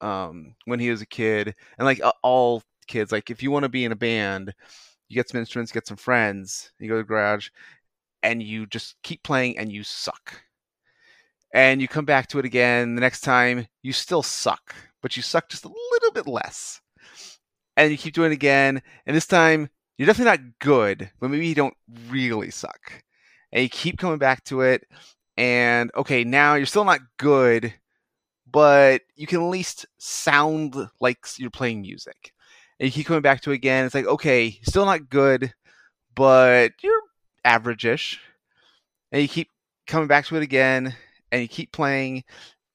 [0.01, 3.69] um, when he was a kid, and like all kids, like if you want to
[3.69, 4.55] be in a band,
[5.09, 7.49] you get some instruments, get some friends, you go to the garage,
[8.23, 10.43] and you just keep playing, and you suck.
[11.53, 15.23] And you come back to it again the next time, you still suck, but you
[15.23, 16.81] suck just a little bit less.
[17.77, 19.69] And you keep doing it again, and this time
[20.01, 21.77] you're definitely not good, but maybe you don't
[22.09, 23.05] really suck.
[23.53, 24.89] And you keep coming back to it,
[25.37, 27.75] and okay, now you're still not good,
[28.51, 32.33] but you can at least sound like you're playing music.
[32.79, 33.85] And you keep coming back to it again.
[33.85, 35.53] It's like, okay, still not good,
[36.15, 37.03] but you're
[37.45, 38.21] average-ish.
[39.13, 39.49] And you keep
[39.87, 40.97] coming back to it again,
[41.31, 42.25] and you keep playing,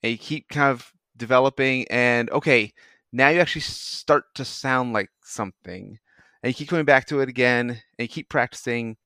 [0.03, 2.71] and you keep kind of developing, and okay,
[3.11, 5.97] now you actually start to sound like something.
[6.45, 8.97] And you keep coming back to it again, and you keep practicing,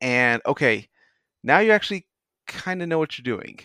[0.00, 0.88] and okay,
[1.44, 2.08] now you actually
[2.48, 3.60] kind of know what you're doing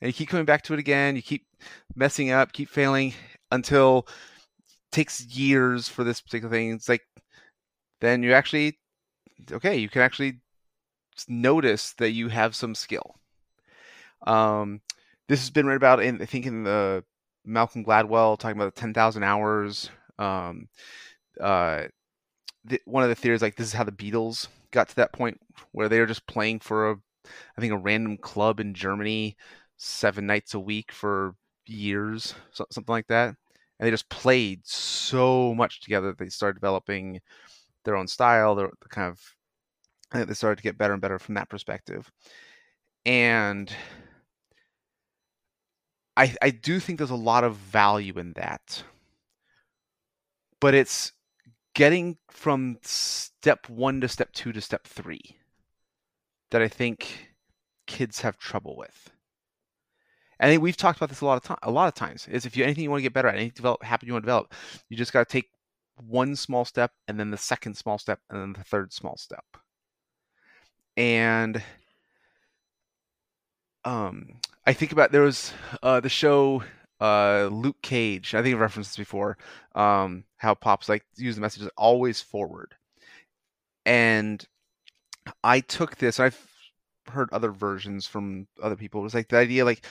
[0.00, 1.16] and you keep coming back to it again.
[1.16, 1.46] You keep
[1.94, 3.14] messing up, keep failing
[3.50, 4.06] until
[4.60, 6.72] it takes years for this particular thing.
[6.72, 7.02] It's like
[8.00, 8.78] then you actually
[9.50, 10.40] okay, you can actually
[11.28, 13.16] notice that you have some skill.
[14.26, 14.80] Um,
[15.28, 17.04] this has been read about in I think in the
[17.44, 19.90] Malcolm Gladwell talking about the ten thousand hours.
[20.18, 20.68] Um,
[21.40, 21.84] uh,
[22.64, 25.40] the, one of the theories like this is how the Beatles got to that point
[25.72, 26.96] where they were just playing for a
[27.56, 29.36] I think a random club in Germany
[29.76, 31.34] seven nights a week for
[31.66, 33.28] years, something like that.
[33.78, 37.20] And they just played so much together that they started developing
[37.84, 38.54] their own style.
[38.54, 42.10] Their the kind of they started to get better and better from that perspective.
[43.04, 43.72] And
[46.16, 48.82] I I do think there's a lot of value in that.
[50.60, 51.12] But it's
[51.78, 55.36] getting from step one to step two to step three
[56.50, 57.28] that I think
[57.86, 59.10] kids have trouble with.
[60.40, 62.26] I think we've talked about this a lot of time, a lot of times.
[62.26, 64.24] Is if you anything you want to get better at, anything develop, happen you want
[64.24, 64.54] to develop,
[64.88, 65.50] you just got to take
[66.04, 69.44] one small step, and then the second small step, and then the third small step.
[70.96, 71.62] And
[73.84, 75.52] um, I think about there was
[75.84, 76.64] uh, the show
[77.00, 78.34] uh, Luke Cage.
[78.34, 79.38] I think I've referenced this before.
[79.74, 82.74] Um, how pops like use the messages always forward,
[83.86, 84.44] and
[85.42, 86.20] I took this.
[86.20, 86.46] I've
[87.10, 89.00] heard other versions from other people.
[89.00, 89.84] It was like the idea like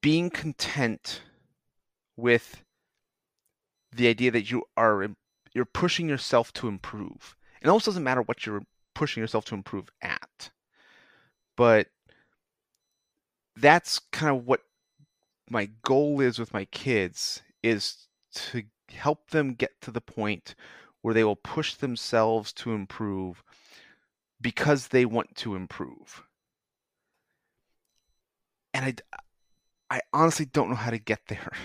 [0.00, 1.20] being content
[2.16, 2.62] with
[3.92, 5.08] the idea that you are
[5.52, 7.36] you're pushing yourself to improve.
[7.62, 8.62] It almost doesn't matter what you're
[8.94, 10.50] pushing yourself to improve at.
[11.56, 11.88] But
[13.56, 14.60] that's kind of what
[15.50, 20.54] my goal is with my kids is to help them get to the point
[21.02, 23.42] where they will push themselves to improve
[24.40, 26.22] because they want to improve.
[28.72, 28.94] And I
[29.90, 31.52] I honestly don't know how to get there.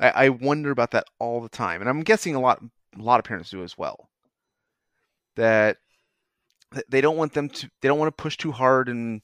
[0.00, 2.62] I, I wonder about that all the time, and I'm guessing a lot
[2.98, 4.08] a lot of parents do as well.
[5.36, 5.78] That
[6.88, 9.22] they don't want them to they don't want to push too hard and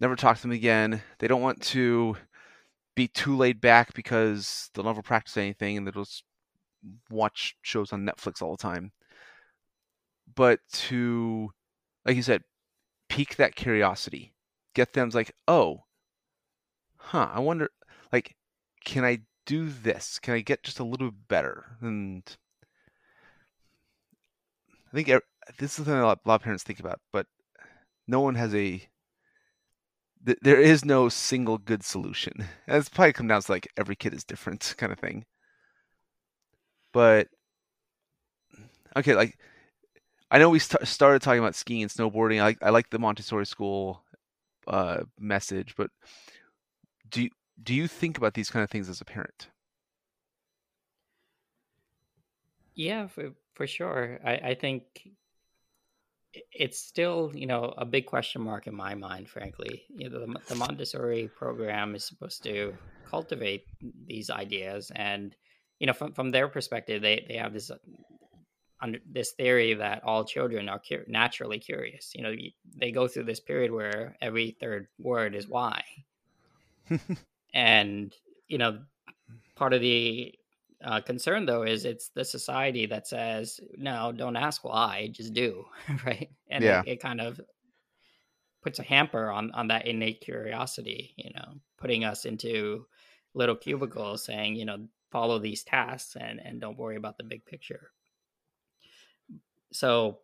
[0.00, 1.02] never talk to them again.
[1.18, 2.16] They don't want to
[2.94, 6.24] be too laid back because they'll never practice anything and they'll just
[7.10, 8.92] watch shows on Netflix all the time.
[10.34, 11.50] But to,
[12.04, 12.42] like you said,
[13.08, 14.34] pique that curiosity,
[14.74, 15.84] get them like, oh,
[16.96, 17.70] huh, I wonder,
[18.12, 18.36] like,
[18.84, 20.18] can I do this?
[20.18, 21.76] Can I get just a little bit better?
[21.80, 22.22] And
[24.92, 25.08] I think
[25.58, 27.26] this is something a lot, a lot of parents think about, but
[28.06, 28.82] no one has a
[30.22, 32.44] there is no single good solution.
[32.68, 35.24] It's probably come down to like every kid is different kind of thing.
[36.92, 37.28] But
[38.96, 39.38] okay, like
[40.30, 42.40] I know we st- started talking about skiing and snowboarding.
[42.40, 44.04] I like I like the Montessori school
[44.68, 45.90] uh, message, but
[47.10, 47.30] do you,
[47.62, 49.48] do you think about these kind of things as a parent?
[52.74, 54.20] Yeah, for for sure.
[54.24, 55.08] I, I think
[56.52, 59.84] it's still you know a big question mark in my mind frankly.
[59.88, 62.74] You know the, the, montessori program is supposed to
[63.08, 63.64] cultivate
[64.06, 65.34] these ideas and
[65.78, 67.76] you know from, from their perspective they, they have this uh,
[68.80, 72.12] under this theory that all children are cu- naturally curious.
[72.14, 72.34] You know
[72.76, 75.82] they go through this period where every third word is why.
[77.54, 78.14] And
[78.46, 78.80] you know
[79.56, 80.37] part of the
[80.84, 85.64] uh, concern though is it's the society that says no don't ask why just do
[86.06, 86.30] right?
[86.48, 86.82] And yeah.
[86.86, 87.40] it, it, kind of
[88.62, 92.86] puts a hamper on on that innate curiosity you know putting us into
[93.34, 97.44] little cubicles saying you know follow these tasks and and don't worry about the big
[97.44, 97.90] picture.
[99.72, 100.18] So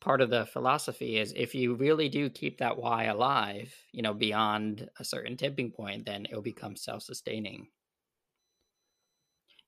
[0.00, 4.12] part of the philosophy is if you really do keep that why alive you know
[4.12, 7.66] beyond a certain tipping point then it'll become self-sustaining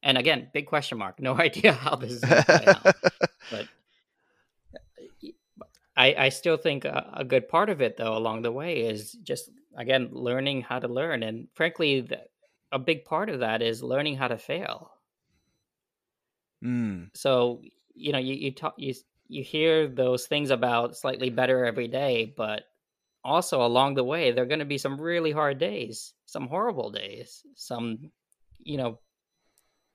[0.03, 1.21] and again, big question mark.
[1.21, 2.95] No idea how this is going to play out.
[3.51, 3.67] But
[5.97, 9.13] I, I still think a, a, good part of it, though, along the way is
[9.13, 12.21] just again learning how to learn, and frankly, the,
[12.71, 14.91] a big part of that is learning how to fail.
[16.63, 17.09] Mm.
[17.15, 17.63] So
[17.95, 18.95] you know, you you talk you
[19.29, 22.65] you hear those things about slightly better every day, but
[23.25, 26.91] also along the way, there are going to be some really hard days, some horrible
[26.91, 28.11] days, some
[28.59, 28.99] you know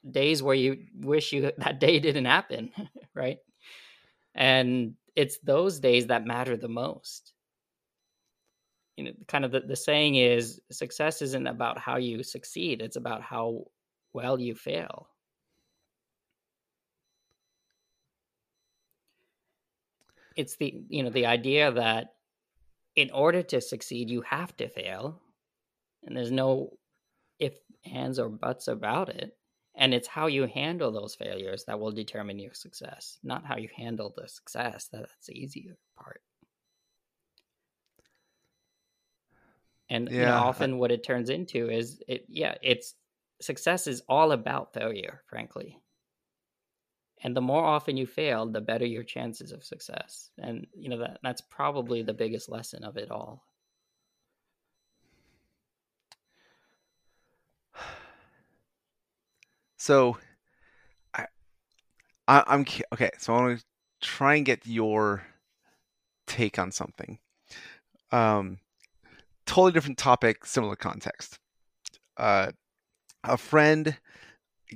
[0.09, 2.71] days where you wish you that day didn't happen,
[3.15, 3.37] right?
[4.35, 7.33] And it's those days that matter the most.
[8.97, 12.95] You know, kind of the, the saying is success isn't about how you succeed, it's
[12.95, 13.65] about how
[14.13, 15.07] well you fail.
[20.35, 22.13] It's the you know the idea that
[22.95, 25.19] in order to succeed you have to fail
[26.03, 26.71] and there's no
[27.39, 29.37] if ands or buts about it
[29.75, 33.69] and it's how you handle those failures that will determine your success not how you
[33.75, 34.89] handle the success.
[34.91, 36.21] That's the easier part.
[39.89, 40.19] And yeah.
[40.19, 42.95] you know, often what it turns into is it yeah it's
[43.41, 45.79] success is all about failure frankly.
[47.25, 50.29] And the more often you fail the better your chances of success.
[50.37, 53.45] And you know that that's probably the biggest lesson of it all
[59.83, 60.17] So,
[61.13, 61.25] I,
[62.25, 63.09] I am okay.
[63.17, 63.65] So I want to
[63.99, 65.25] try and get your
[66.25, 67.19] take on something.
[68.13, 68.59] Um,
[69.45, 71.37] totally different topic, similar context.
[72.15, 72.53] Uh,
[73.25, 73.97] a friend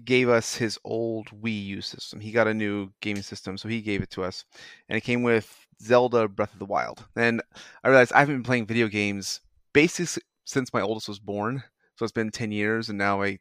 [0.03, 2.19] gave us his old Wii U system.
[2.19, 4.43] He got a new gaming system, so he gave it to us,
[4.89, 7.05] and it came with Zelda Breath of the Wild.
[7.15, 7.41] And
[7.81, 9.39] I realized I haven't been playing video games
[9.71, 11.63] basically since my oldest was born.
[11.95, 13.39] So it's been ten years, and now I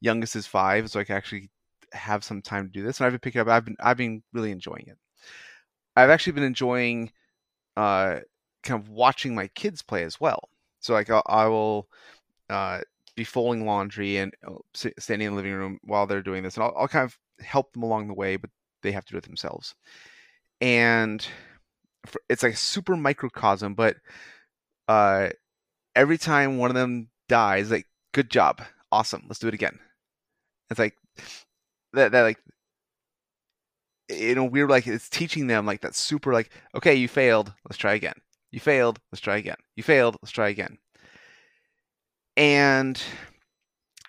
[0.00, 1.50] youngest is five, so I can actually
[1.92, 2.98] have some time to do this.
[2.98, 3.48] And I've been picking up.
[3.48, 4.98] I've been I've been really enjoying it.
[5.96, 7.12] I've actually been enjoying
[7.76, 8.20] uh,
[8.62, 10.48] kind of watching my kids play as well.
[10.80, 11.88] So like I'll, I will
[12.50, 12.80] uh,
[13.16, 14.54] be folding laundry and uh,
[14.98, 17.72] standing in the living room while they're doing this, and I'll, I'll kind of help
[17.72, 18.50] them along the way, but
[18.82, 19.74] they have to do it themselves.
[20.60, 21.26] And
[22.06, 23.96] for, it's like a super microcosm, but
[24.86, 25.30] uh,
[25.96, 29.78] every time one of them dies, like good job, awesome, let's do it again.
[30.70, 30.96] It's like
[31.92, 32.38] that that like
[34.08, 37.76] you know we're like it's teaching them like that super like okay you failed let's
[37.76, 38.14] try again.
[38.50, 39.56] You failed let's try again.
[39.76, 40.78] You failed let's try again.
[42.36, 43.00] And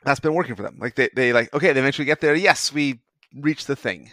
[0.04, 0.78] that's been working for them.
[0.80, 2.36] Like they, they like okay they eventually get there.
[2.36, 3.02] Yes we
[3.36, 4.12] reached the thing.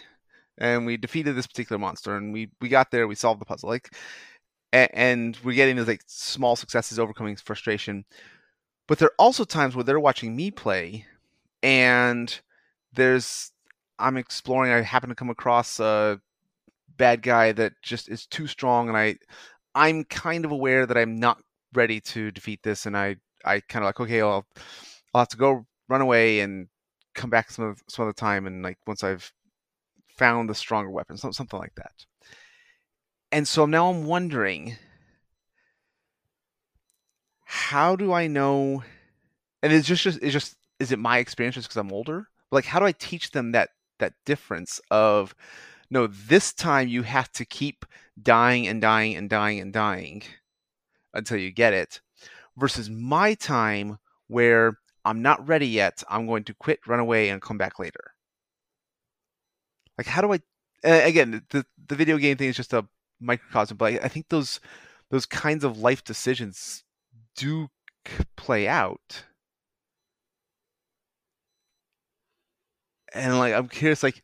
[0.59, 3.69] And we defeated this particular monster and we we got there we solved the puzzle.
[3.69, 3.93] Like
[4.73, 8.05] and, we're getting these like small successes overcoming frustration.
[8.87, 11.05] But there are also times where they're watching me play
[11.67, 12.39] and
[12.93, 13.51] there's
[13.99, 14.71] I'm exploring.
[14.71, 16.21] I happen to come across a
[16.95, 19.17] bad guy that just is too strong, and I
[19.75, 21.41] I'm kind of aware that I'm not
[21.73, 24.47] ready to defeat this, and I I kind of like okay, I'll
[25.13, 26.69] I'll have to go run away and
[27.15, 29.33] come back some of, some other time and like once I've
[30.17, 32.05] found the stronger weapon, something like that.
[33.31, 34.77] And so now I'm wondering
[37.45, 38.83] how do I know
[39.63, 42.27] and it's just, just it's just is it my experience just because I'm older?
[42.51, 43.69] Like how do I teach them that
[43.99, 45.35] that difference of
[45.89, 47.85] no, this time you have to keep
[48.21, 50.23] dying and dying and dying and dying
[51.13, 52.01] until you get it
[52.57, 53.97] versus my time
[54.27, 56.03] where I'm not ready yet.
[56.09, 58.13] I'm going to quit, run away, and come back later.
[59.97, 60.39] Like, how do I?
[60.83, 62.85] Again, the the video game thing is just a
[63.19, 64.59] microcosm, but I think those
[65.09, 66.83] those kinds of life decisions
[67.35, 67.69] do
[68.35, 69.23] play out.
[73.17, 74.23] And like, I'm curious, like,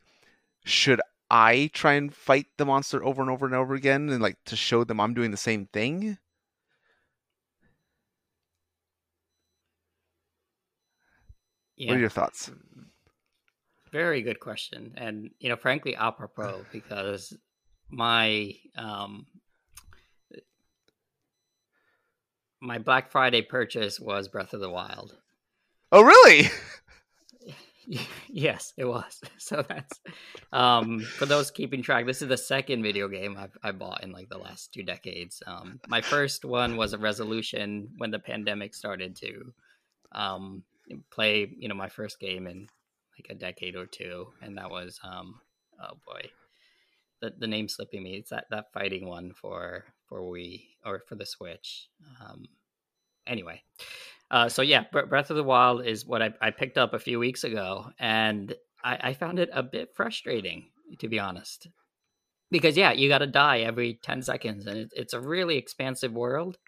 [0.64, 4.36] should I try and fight the monster over and over and over again, and like
[4.46, 6.18] to show them I'm doing the same thing?
[11.76, 11.90] Yeah.
[11.90, 12.50] What are your thoughts?
[13.90, 17.36] Very good question, and you know, frankly, apropos because
[17.90, 19.26] my um
[22.60, 25.16] my Black Friday purchase was Breath of the Wild.
[25.92, 26.48] Oh, really?
[28.28, 29.20] yes, it was.
[29.38, 30.00] So that's
[30.52, 32.06] um for those keeping track.
[32.06, 35.42] This is the second video game I've I bought in like the last two decades.
[35.46, 39.52] Um, my first one was a resolution when the pandemic started to
[40.12, 40.62] um
[41.10, 42.68] play you know my first game in
[43.18, 45.40] like a decade or two, and that was um
[45.80, 46.30] oh boy,
[47.20, 48.14] the the name slipping me.
[48.16, 51.88] It's that that fighting one for for Wii or for the Switch.
[52.22, 52.46] Um,
[53.26, 53.62] anyway,
[54.30, 57.18] uh, so yeah, Breath of the Wild is what I, I picked up a few
[57.18, 60.66] weeks ago, and I, I found it a bit frustrating
[61.00, 61.68] to be honest,
[62.50, 66.12] because yeah, you got to die every ten seconds, and it, it's a really expansive
[66.12, 66.58] world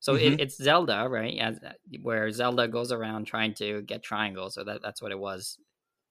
[0.00, 0.34] so mm-hmm.
[0.34, 1.38] it, it's Zelda, right?
[1.38, 5.18] As, uh, where Zelda goes around trying to get triangles, or that, that's what it
[5.18, 5.58] was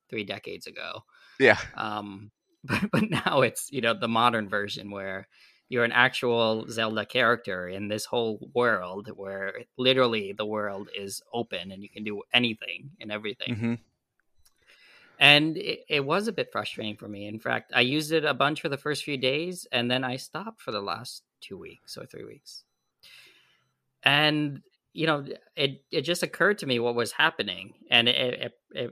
[0.09, 1.01] three decades ago.
[1.39, 1.57] Yeah.
[1.75, 2.31] Um,
[2.63, 5.27] but, but now it's you know the modern version where
[5.69, 11.71] you're an actual Zelda character in this whole world where literally the world is open
[11.71, 13.55] and you can do anything and everything.
[13.55, 13.73] Mm-hmm.
[15.21, 17.27] And it, it, was a bit frustrating for me.
[17.27, 20.15] In fact, I used it a bunch for the first few days and then I
[20.15, 22.63] stopped for the last two weeks or three weeks
[24.03, 24.61] and
[24.93, 28.91] you know it it just occurred to me what was happening and it, it, it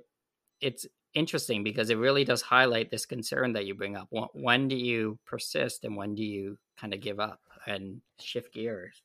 [0.61, 4.75] it's interesting because it really does highlight this concern that you bring up when do
[4.75, 9.01] you persist and when do you kind of give up and shift gears.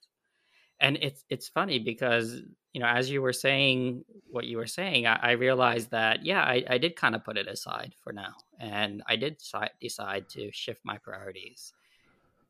[0.80, 2.40] And it's it's funny because
[2.72, 6.42] you know as you were saying what you were saying i, I realized that yeah
[6.42, 9.36] I, I did kind of put it aside for now and i did
[9.78, 11.72] decide to shift my priorities.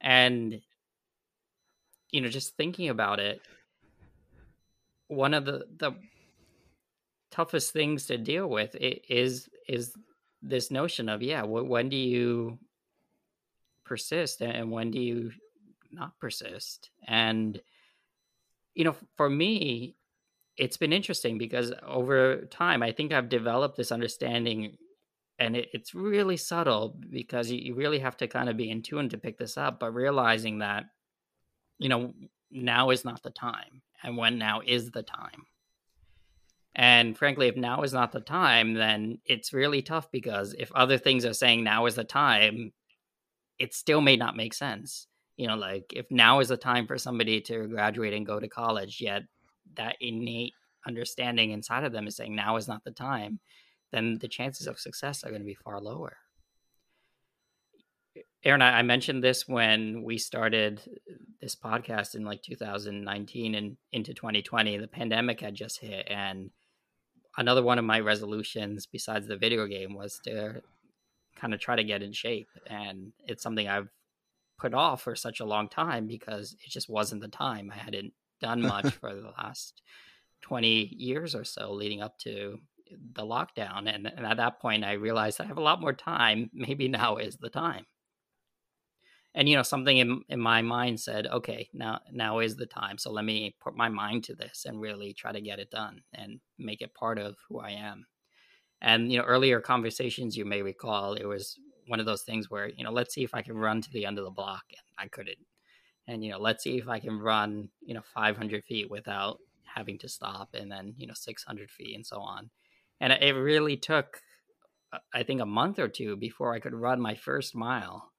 [0.00, 0.60] And
[2.12, 3.40] you know, just thinking about it,
[5.08, 5.92] one of the the
[7.30, 9.94] toughest things to deal with is is
[10.42, 12.58] this notion of yeah, when do you
[13.84, 15.32] persist and when do you
[15.90, 16.90] not persist?
[17.06, 17.60] And
[18.74, 19.96] you know, for me,
[20.56, 24.78] it's been interesting because over time, I think I've developed this understanding,
[25.38, 28.82] and it, it's really subtle because you, you really have to kind of be in
[28.82, 29.78] tune to pick this up.
[29.78, 30.86] But realizing that
[31.82, 32.12] you know,
[32.50, 33.82] now is not the time.
[34.04, 35.46] And when now is the time.
[36.74, 40.96] And frankly, if now is not the time, then it's really tough because if other
[40.96, 42.72] things are saying now is the time,
[43.59, 45.07] it still may not make sense.
[45.36, 48.48] You know, like if now is the time for somebody to graduate and go to
[48.48, 49.22] college, yet
[49.76, 50.53] that innate
[50.86, 53.40] understanding inside of them is saying now is not the time,
[53.92, 56.16] then the chances of success are going to be far lower.
[58.44, 64.14] Aaron, I mentioned this when we started uh, this podcast in like 2019 and into
[64.14, 64.78] 2020.
[64.78, 66.50] The pandemic had just hit, and
[67.36, 70.61] another one of my resolutions, besides the video game, was to
[71.36, 72.48] kind of try to get in shape.
[72.66, 73.88] And it's something I've
[74.58, 77.70] put off for such a long time because it just wasn't the time.
[77.72, 79.82] I hadn't done much for the last
[80.42, 82.58] 20 years or so leading up to
[83.14, 83.92] the lockdown.
[83.92, 86.50] And, and at that point, I realized I have a lot more time.
[86.54, 87.86] Maybe now is the time
[89.34, 92.98] and you know something in, in my mind said okay now now is the time
[92.98, 96.02] so let me put my mind to this and really try to get it done
[96.14, 98.04] and make it part of who i am
[98.82, 101.58] and you know earlier conversations you may recall it was
[101.88, 104.04] one of those things where you know let's see if i can run to the
[104.04, 105.38] end of the block and i couldn't
[106.06, 109.98] and you know let's see if i can run you know 500 feet without having
[109.98, 112.50] to stop and then you know 600 feet and so on
[113.00, 114.20] and it really took
[114.92, 118.12] uh, i think a month or two before i could run my first mile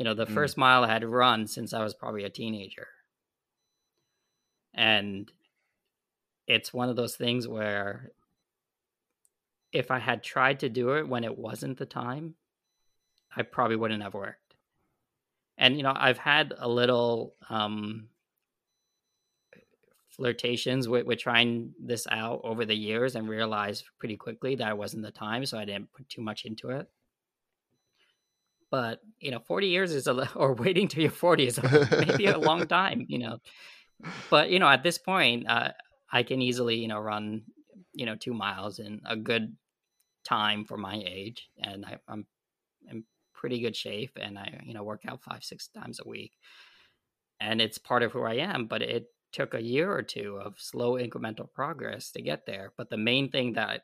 [0.00, 0.32] you know, the mm.
[0.32, 2.88] first mile I had run since I was probably a teenager.
[4.72, 5.30] And
[6.46, 8.12] it's one of those things where
[9.72, 12.34] if I had tried to do it when it wasn't the time,
[13.34, 14.54] I probably wouldn't have worked.
[15.56, 18.08] And you know, I've had a little um,
[20.08, 24.76] flirtations with, with trying this out over the years and realized pretty quickly that it
[24.76, 26.88] wasn't the time, so I didn't put too much into it.
[28.70, 32.26] But you know, forty years is a or waiting till you're forty is a, maybe
[32.26, 33.38] a long time, you know.
[34.30, 35.72] But you know, at this point, uh,
[36.10, 37.42] I can easily you know run
[37.92, 39.56] you know two miles in a good
[40.24, 42.26] time for my age, and I, I'm
[42.88, 46.32] in pretty good shape, and I you know work out five six times a week,
[47.40, 48.66] and it's part of who I am.
[48.66, 52.72] But it took a year or two of slow incremental progress to get there.
[52.76, 53.82] But the main thing that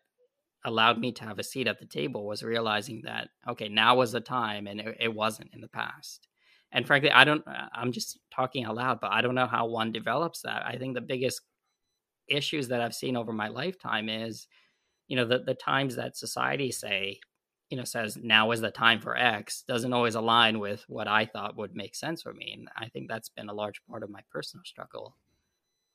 [0.65, 4.13] allowed me to have a seat at the table was realizing that okay, now was
[4.13, 6.29] the time, and it, it wasn't in the past.
[6.73, 7.45] And frankly, I don't.
[7.73, 10.65] I'm just talking out loud, but I don't know how one develops that.
[10.67, 11.41] I think the biggest
[12.29, 14.47] issues that I've seen over my lifetime is,
[15.09, 17.21] you know, the the times that society say,
[17.71, 21.27] you know, says now is the time for X doesn't always align with what I
[21.27, 24.11] thought would make sense for me, and I think that's been a large part of
[24.11, 25.17] my personal struggle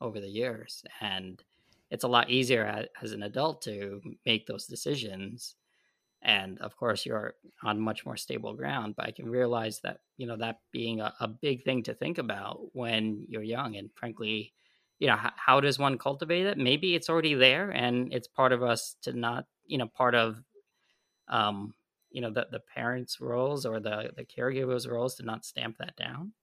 [0.01, 0.83] over the years.
[0.99, 1.41] And
[1.89, 5.55] it's a lot easier as an adult to make those decisions.
[6.23, 8.95] And of course, you're on much more stable ground.
[8.95, 12.17] But I can realize that, you know, that being a, a big thing to think
[12.17, 13.75] about when you're young.
[13.75, 14.53] And frankly,
[15.01, 16.59] you know, how, how does one cultivate it?
[16.59, 20.37] Maybe it's already there and it's part of us to not, you know, part of,
[21.27, 21.73] um,
[22.11, 25.95] you know, the, the parents' roles or the, the caregivers' roles to not stamp that
[25.95, 26.33] down.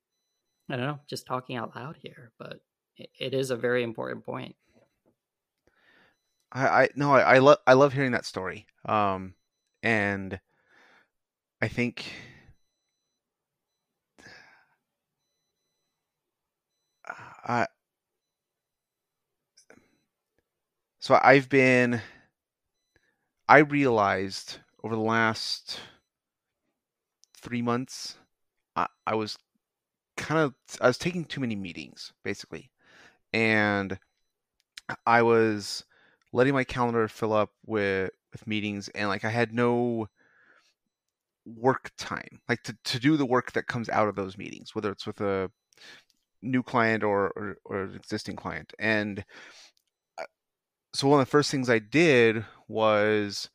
[0.69, 2.59] I don't know, just talking out loud here, but
[2.97, 4.57] it is a very important point.
[6.51, 8.67] I, I no, I, I love I love hearing that story.
[8.87, 9.35] Um,
[9.85, 10.41] and
[11.63, 12.13] I think
[17.45, 17.67] I
[21.01, 22.01] so I've been
[23.49, 25.81] I realized over the last
[27.37, 28.17] three months
[28.77, 29.39] I, I was
[30.17, 32.71] kind of I was taking too many meetings basically.
[33.33, 33.99] And
[35.07, 35.85] I was
[36.33, 40.09] letting my calendar fill up with with meetings and like I had no
[41.47, 44.93] work time like to, to do the work that comes out of those meetings whether
[44.93, 45.51] it's with a
[46.43, 48.73] new client or or, or an existing client.
[48.79, 49.25] And
[50.95, 53.51] so one of the first things I did was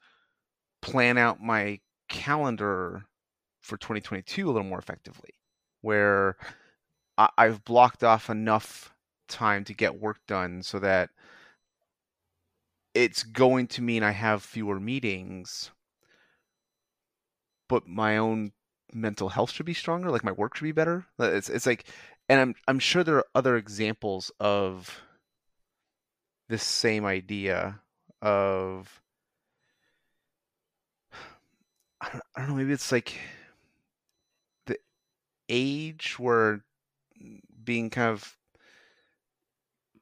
[0.82, 1.80] plan out my
[2.10, 3.06] calendar
[3.62, 5.32] for 2022 a little more effectively
[5.82, 6.38] where
[7.18, 8.94] I've blocked off enough
[9.28, 11.10] time to get work done so that
[12.94, 15.72] it's going to mean I have fewer meetings,
[17.68, 18.52] but my own
[18.94, 20.10] mental health should be stronger.
[20.10, 21.06] Like my work should be better.
[21.20, 21.88] It's it's like,
[22.30, 25.02] and I'm I'm sure there are other examples of
[26.50, 27.80] this same idea
[28.22, 29.02] of
[32.02, 33.18] I don't, I don't know maybe it's like
[34.66, 34.78] the
[35.50, 36.64] age where
[37.64, 38.38] being kind of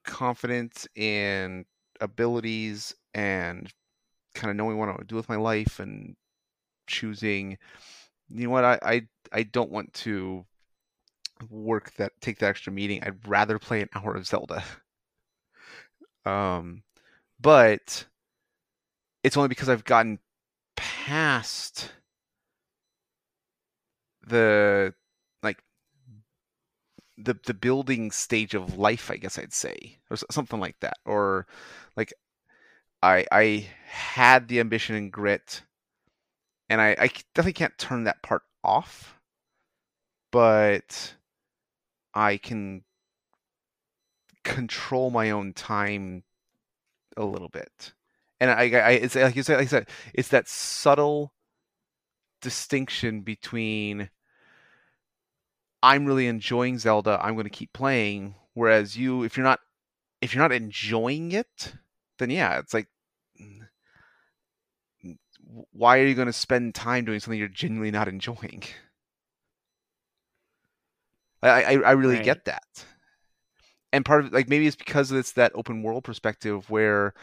[0.04, 1.66] confident in
[2.00, 3.72] abilities and
[4.34, 6.16] kind of knowing what I want to do with my life and
[6.88, 7.58] choosing
[8.30, 10.46] you know what I, I I don't want to
[11.50, 13.04] work that take that extra meeting.
[13.04, 14.64] I'd rather play an hour of Zelda.
[16.26, 16.84] um
[17.40, 18.06] but
[19.24, 20.20] it's only because I've gotten
[20.76, 21.92] past
[24.28, 24.94] the
[25.44, 25.64] like
[27.18, 31.48] the the building stage of life, I guess I'd say, or something like that, or
[31.96, 32.14] like
[33.04, 35.64] I I had the ambition and grit,
[36.70, 39.16] and I I definitely can't turn that part off,
[40.32, 41.16] but
[42.14, 42.84] I can
[44.44, 46.24] control my own time
[47.18, 47.94] a little bit,
[48.40, 51.34] and I, I it's like you said, like I said, it's that subtle
[52.42, 54.10] distinction between
[55.84, 57.20] I'm really enjoying Zelda.
[57.22, 58.36] I'm going to keep playing.
[58.54, 59.60] Whereas you, if you're not,
[60.22, 61.74] if you're not enjoying it,
[62.20, 62.88] then yeah, it's like,
[63.42, 63.68] mm,
[65.72, 68.64] why are you going to spend time doing something you're genuinely not enjoying?
[71.42, 72.26] I I, I really right.
[72.26, 72.86] get that,
[73.94, 77.14] and part of like maybe it's because it's that open world perspective where,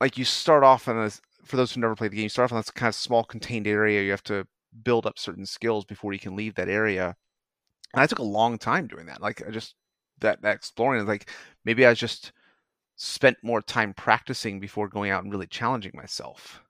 [0.00, 1.10] like, you start off on a
[1.44, 3.24] for those who never played the game, you start off on this kind of small
[3.24, 4.02] contained area.
[4.02, 4.46] You have to
[4.84, 7.16] build up certain skills before you can leave that area
[7.92, 9.20] and I took a long time doing that.
[9.20, 9.74] Like I just
[10.20, 11.30] that, that exploring like
[11.64, 12.32] maybe I just
[12.96, 16.62] spent more time practicing before going out and really challenging myself.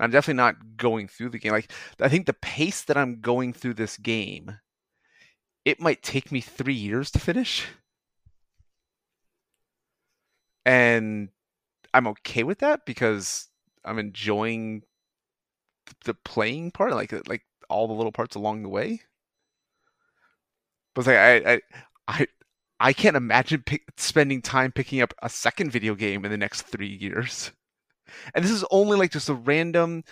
[0.00, 1.52] I'm definitely not going through the game.
[1.52, 1.70] Like
[2.00, 4.58] I think the pace that I'm going through this game,
[5.64, 7.66] it might take me three years to finish.
[10.66, 11.28] And
[11.94, 13.48] I'm okay with that because
[13.84, 14.82] I'm enjoying
[16.04, 19.02] the playing part, like uh, like all the little parts along the way.
[20.94, 21.60] But like I I
[22.08, 22.26] I
[22.80, 26.62] I can't imagine pick, spending time picking up a second video game in the next
[26.62, 27.52] three years.
[28.34, 30.04] And this is only like just a random.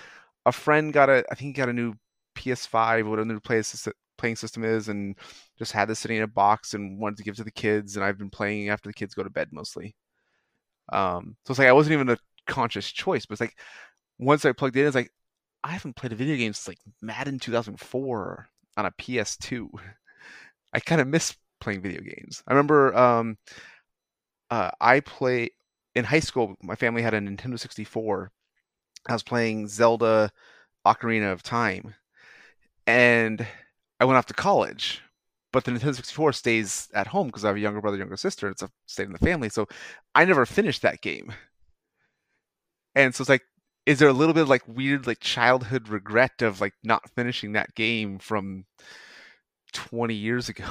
[0.46, 1.94] A friend got a, I think he got a new
[2.36, 3.62] PS5, what a new play
[4.18, 5.16] playing system is, and
[5.58, 7.96] just had this sitting in a box and wanted to give to the kids.
[7.96, 9.94] And I've been playing after the kids go to bed mostly.
[10.92, 13.56] Um, so it's like I wasn't even a conscious choice, but it's like
[14.18, 15.10] once I plugged in, it's like
[15.64, 19.68] I haven't played a video game since like Madden 2004 on a PS2.
[20.72, 22.42] I kind of miss playing video games.
[22.46, 23.38] I remember um,
[24.50, 25.50] uh, I play
[25.94, 26.56] in high school.
[26.62, 28.30] My family had a Nintendo 64.
[29.08, 30.30] I was playing Zelda
[30.86, 31.94] Ocarina of Time,
[32.86, 33.46] and
[34.00, 35.02] I went off to college.
[35.52, 38.46] But the Nintendo 64 stays at home because I have a younger brother, younger sister.
[38.46, 39.68] and It's a stayed in the family, so
[40.14, 41.32] I never finished that game.
[42.94, 43.42] And so it's like,
[43.86, 47.52] is there a little bit of like weird like childhood regret of like not finishing
[47.52, 48.64] that game from
[49.72, 50.66] 20 years ago?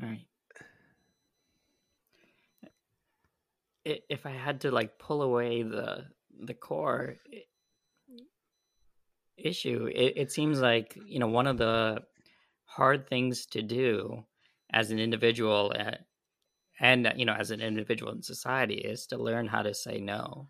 [0.00, 0.26] Right.
[3.84, 6.06] If I had to like pull away the
[6.38, 7.16] the core
[9.46, 12.02] issue, it, it seems like you know one of the
[12.64, 14.24] hard things to do
[14.72, 15.92] as an individual uh,
[16.80, 20.48] and you know as an individual in society is to learn how to say no.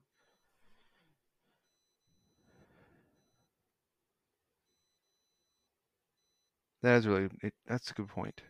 [6.83, 7.29] That is really
[7.67, 8.43] that's a good point.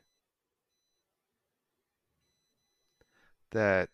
[3.51, 3.91] That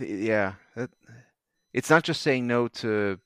[0.00, 0.90] yeah that,
[1.72, 3.18] it's not just saying no to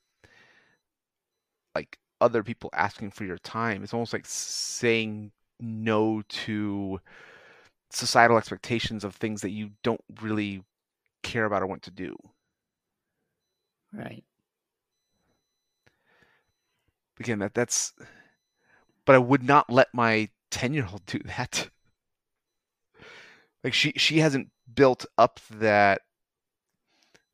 [1.74, 3.82] like other people asking for your time.
[3.82, 7.00] It's almost like saying no to
[7.90, 10.62] societal expectations of things that you don't really
[11.22, 12.16] care about or want to do.
[13.92, 14.24] Right.
[17.18, 17.94] Again that that's
[19.04, 21.70] but I would not let my 10 year old do that.
[23.64, 26.02] Like she she hasn't built up that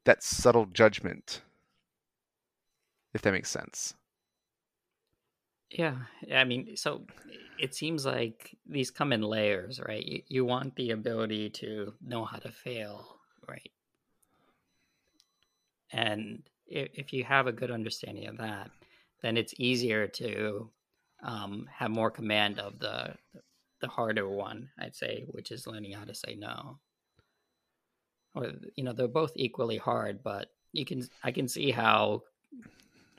[0.04, 1.42] that subtle judgment.
[3.14, 3.94] If that makes sense.
[5.70, 5.96] Yeah,
[6.34, 7.02] I mean, so
[7.58, 10.04] it seems like these come in layers, right?
[10.04, 13.16] You, you want the ability to know how to fail,
[13.48, 13.70] right?
[15.92, 18.70] And if, if you have a good understanding of that,
[19.22, 20.68] then it's easier to
[21.22, 23.14] um, have more command of the
[23.80, 26.78] the harder one, I'd say, which is learning how to say no.
[28.34, 32.22] Or you know, they're both equally hard, but you can I can see how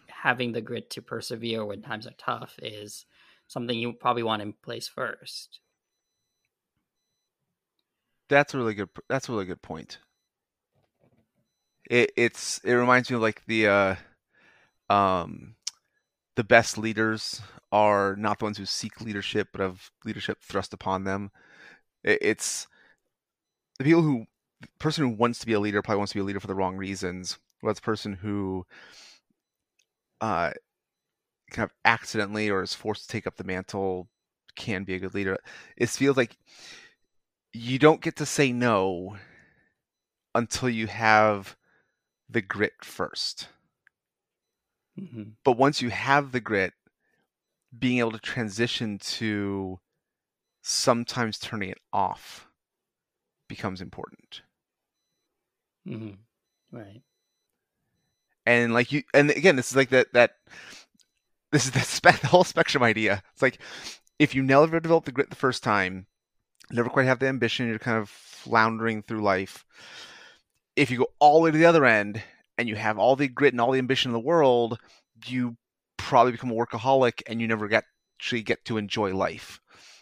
[0.07, 3.05] having the grit to persevere when times are tough is
[3.47, 5.59] something you probably want in place first.
[8.29, 8.89] That's a really good.
[9.09, 9.99] That's a really good point.
[11.89, 13.95] It it's it reminds me of like the uh,
[14.89, 15.55] um,
[16.35, 17.41] the best leaders
[17.71, 21.31] are not the ones who seek leadership, but have leadership thrust upon them.
[22.03, 22.67] It's
[23.77, 24.25] the people who,
[24.79, 26.55] person who wants to be a leader probably wants to be a leader for the
[26.55, 27.37] wrong reasons.
[27.61, 28.65] Well, that's person who,
[30.21, 30.51] uh,
[31.51, 34.09] kind of accidentally or is forced to take up the mantle
[34.55, 35.37] can be a good leader.
[35.77, 36.37] It feels like
[37.53, 39.17] you don't get to say no
[40.35, 41.55] until you have
[42.29, 43.47] the grit 1st
[44.99, 45.23] mm-hmm.
[45.43, 46.73] But once you have the grit,
[47.77, 49.79] being able to transition to
[50.61, 52.47] sometimes turning it off
[53.47, 54.41] becomes important.
[55.87, 56.77] Mm-hmm.
[56.77, 57.01] Right.
[58.45, 60.35] And like you, and again, this is like that that
[61.51, 63.23] this is the, spe- the whole spectrum idea.
[63.33, 63.59] It's like
[64.19, 66.07] if you never develop the grit the first time,
[66.71, 69.65] never quite have the ambition, you're kind of floundering through life.
[70.75, 72.21] If you go all the way to the other end
[72.57, 74.79] and you have all the grit and all the ambition in the world,
[75.25, 75.57] you
[75.97, 77.85] probably become a workaholic and you never get
[78.19, 79.59] actually get to enjoy life.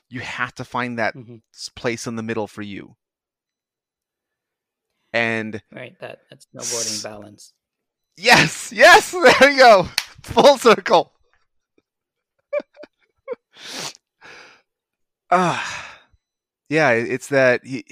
[0.10, 1.38] You have to find that mm-hmm.
[1.76, 2.96] place in the middle for you.
[5.14, 7.54] And right, that that's snowboarding balance.
[8.18, 9.88] Yes, yes, there you go.
[10.24, 11.14] Full circle.
[15.34, 16.02] Ah, uh,
[16.68, 17.84] yeah, it's that you,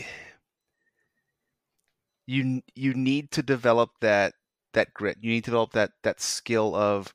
[2.27, 4.33] you you need to develop that
[4.73, 5.17] that grit.
[5.21, 7.13] You need to develop that that skill of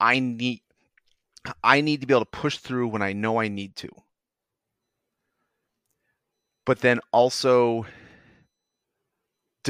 [0.00, 0.62] I need
[1.62, 3.88] I need to be able to push through when I know I need to.
[6.64, 7.86] But then also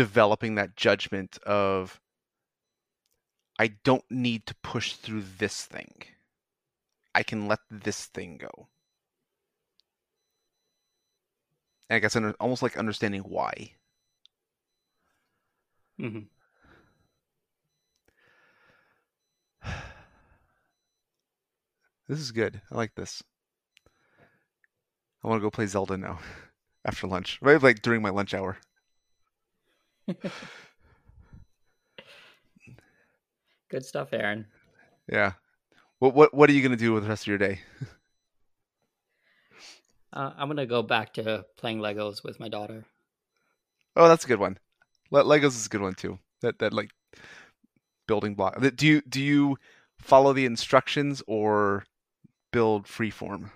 [0.01, 2.01] developing that judgment of
[3.59, 5.93] I don't need to push through this thing.
[7.15, 8.69] I can let this thing go.
[11.91, 13.73] and I guess under, almost like understanding why.
[16.01, 16.21] Mm-hmm.
[22.09, 22.61] This is good.
[22.73, 23.23] I like this.
[25.23, 26.19] I want to go play Zelda now
[26.87, 27.39] after lunch.
[27.43, 27.63] right?
[27.63, 28.57] like during my lunch hour.
[33.71, 34.47] Good stuff, Aaron.
[35.11, 35.33] Yeah.
[35.99, 37.61] What what what are you gonna do with the rest of your day?
[40.13, 42.85] Uh, I'm gonna go back to playing Legos with my daughter.
[43.95, 44.59] Oh, that's a good one.
[45.13, 46.19] Le- Legos is a good one too.
[46.43, 46.91] That that like
[48.09, 48.61] building block.
[48.75, 49.57] Do you do you
[50.01, 51.85] follow the instructions or
[52.51, 53.51] build freeform?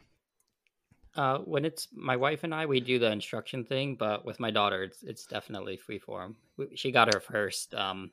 [1.16, 4.50] Uh, when it's my wife and I, we do the instruction thing, but with my
[4.50, 6.34] daughter, it's it's definitely freeform.
[6.74, 8.10] She got her first um,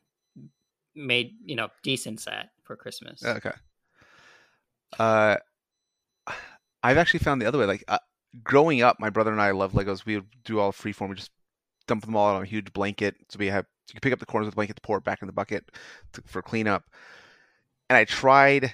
[0.95, 3.23] made you know decent set for Christmas.
[3.23, 3.51] Okay.
[4.99, 5.37] Uh,
[6.83, 7.65] I've actually found the other way.
[7.65, 7.99] Like uh,
[8.43, 10.05] growing up, my brother and I love Legos.
[10.05, 11.09] We would do all freeform.
[11.09, 11.31] We just
[11.87, 13.15] dump them all on a huge blanket.
[13.29, 15.03] So we have you can pick up the corners of the blanket to pour it
[15.03, 15.71] back in the bucket
[16.13, 16.83] to, for cleanup.
[17.89, 18.73] And I tried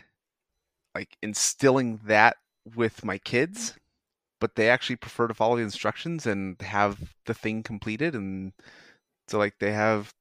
[0.93, 2.37] like instilling that
[2.75, 3.75] with my kids,
[4.39, 8.15] but they actually prefer to follow the instructions and have the thing completed.
[8.15, 8.53] And
[9.27, 10.13] so like they have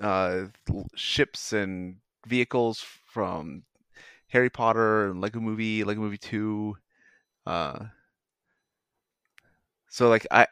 [0.00, 0.46] uh,
[0.94, 3.64] ships and vehicles from
[4.28, 6.76] Harry Potter and Lego Movie, Lego Movie Two.
[7.46, 7.86] Uh,
[9.88, 10.46] so like I,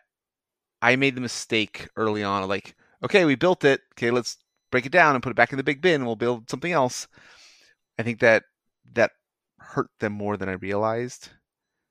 [0.82, 2.48] I made the mistake early on.
[2.48, 2.74] Like,
[3.04, 3.80] okay, we built it.
[3.94, 4.38] Okay, let's
[4.70, 5.96] break it down and put it back in the big bin.
[5.96, 7.08] and We'll build something else.
[7.98, 8.44] I think that
[8.94, 9.12] that
[9.58, 11.30] hurt them more than I realized.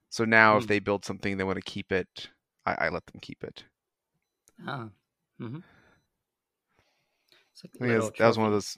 [0.09, 0.67] So now, if Hmm.
[0.67, 2.29] they build something, they want to keep it.
[2.65, 3.63] I, I let them keep it.
[4.67, 4.89] Ah,
[5.39, 5.59] hmm
[7.79, 8.77] like I that's- that was one of those.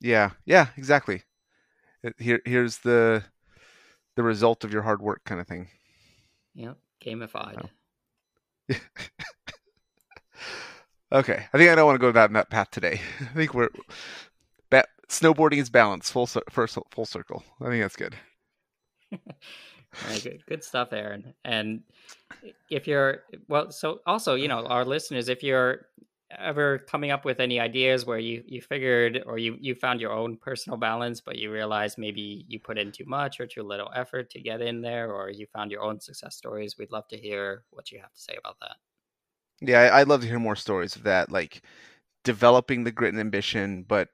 [0.00, 1.24] Yeah, yeah, exactly.
[2.02, 3.24] It- Here, here's the
[4.16, 5.68] the result of your hard work, kind of thing.
[6.54, 7.62] Yep, gamified.
[7.62, 7.70] Oh.
[11.12, 13.00] Okay, I think I don't want to go down that path today.
[13.20, 13.68] I think we're
[14.70, 17.44] ba- snowboarding is balance, full first full circle.
[17.60, 18.16] I think that's good.
[20.46, 21.34] Good, stuff, Aaron.
[21.44, 21.82] And
[22.70, 25.86] if you're well, so also, you know, our listeners, if you're
[26.38, 30.12] ever coming up with any ideas where you you figured or you you found your
[30.12, 33.90] own personal balance, but you realized maybe you put in too much or too little
[33.94, 37.16] effort to get in there, or you found your own success stories, we'd love to
[37.16, 38.76] hear what you have to say about that.
[39.60, 41.62] Yeah, I'd love to hear more stories of that, like
[42.24, 44.08] developing the grit and ambition, but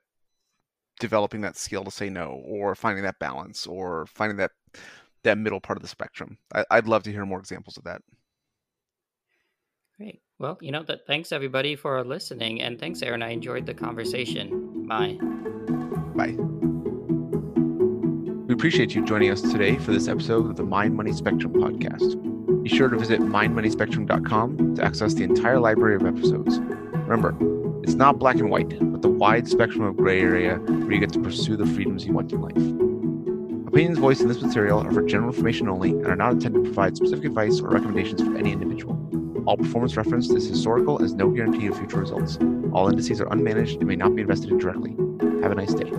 [0.99, 4.51] developing that skill to say no, or finding that balance, or finding that
[5.23, 6.37] that middle part of the spectrum.
[6.53, 8.01] I- I'd love to hear more examples of that.
[9.97, 10.21] Great.
[10.37, 11.05] Well, you know that.
[11.05, 13.21] Thanks everybody for listening, and thanks, Aaron.
[13.21, 14.87] I enjoyed the conversation.
[14.87, 15.17] Bye.
[16.15, 16.35] Bye.
[18.47, 22.63] We appreciate you joining us today for this episode of the Mind Money Spectrum podcast.
[22.63, 26.59] Be sure to visit mindmoneyspectrum.com to access the entire library of episodes.
[26.59, 27.35] Remember,
[27.83, 31.13] it's not black and white, but the wide spectrum of gray area where you get
[31.13, 32.88] to pursue the freedoms you want in life.
[33.69, 36.63] Opinions voiced in this material are for general information only and are not intended to
[36.63, 38.97] provide specific advice or recommendations for any individual.
[39.45, 42.39] All performance referenced is historical has no guarantee of future results.
[42.73, 44.95] All indices are unmanaged and may not be invested in directly.
[45.43, 45.91] Have a nice day.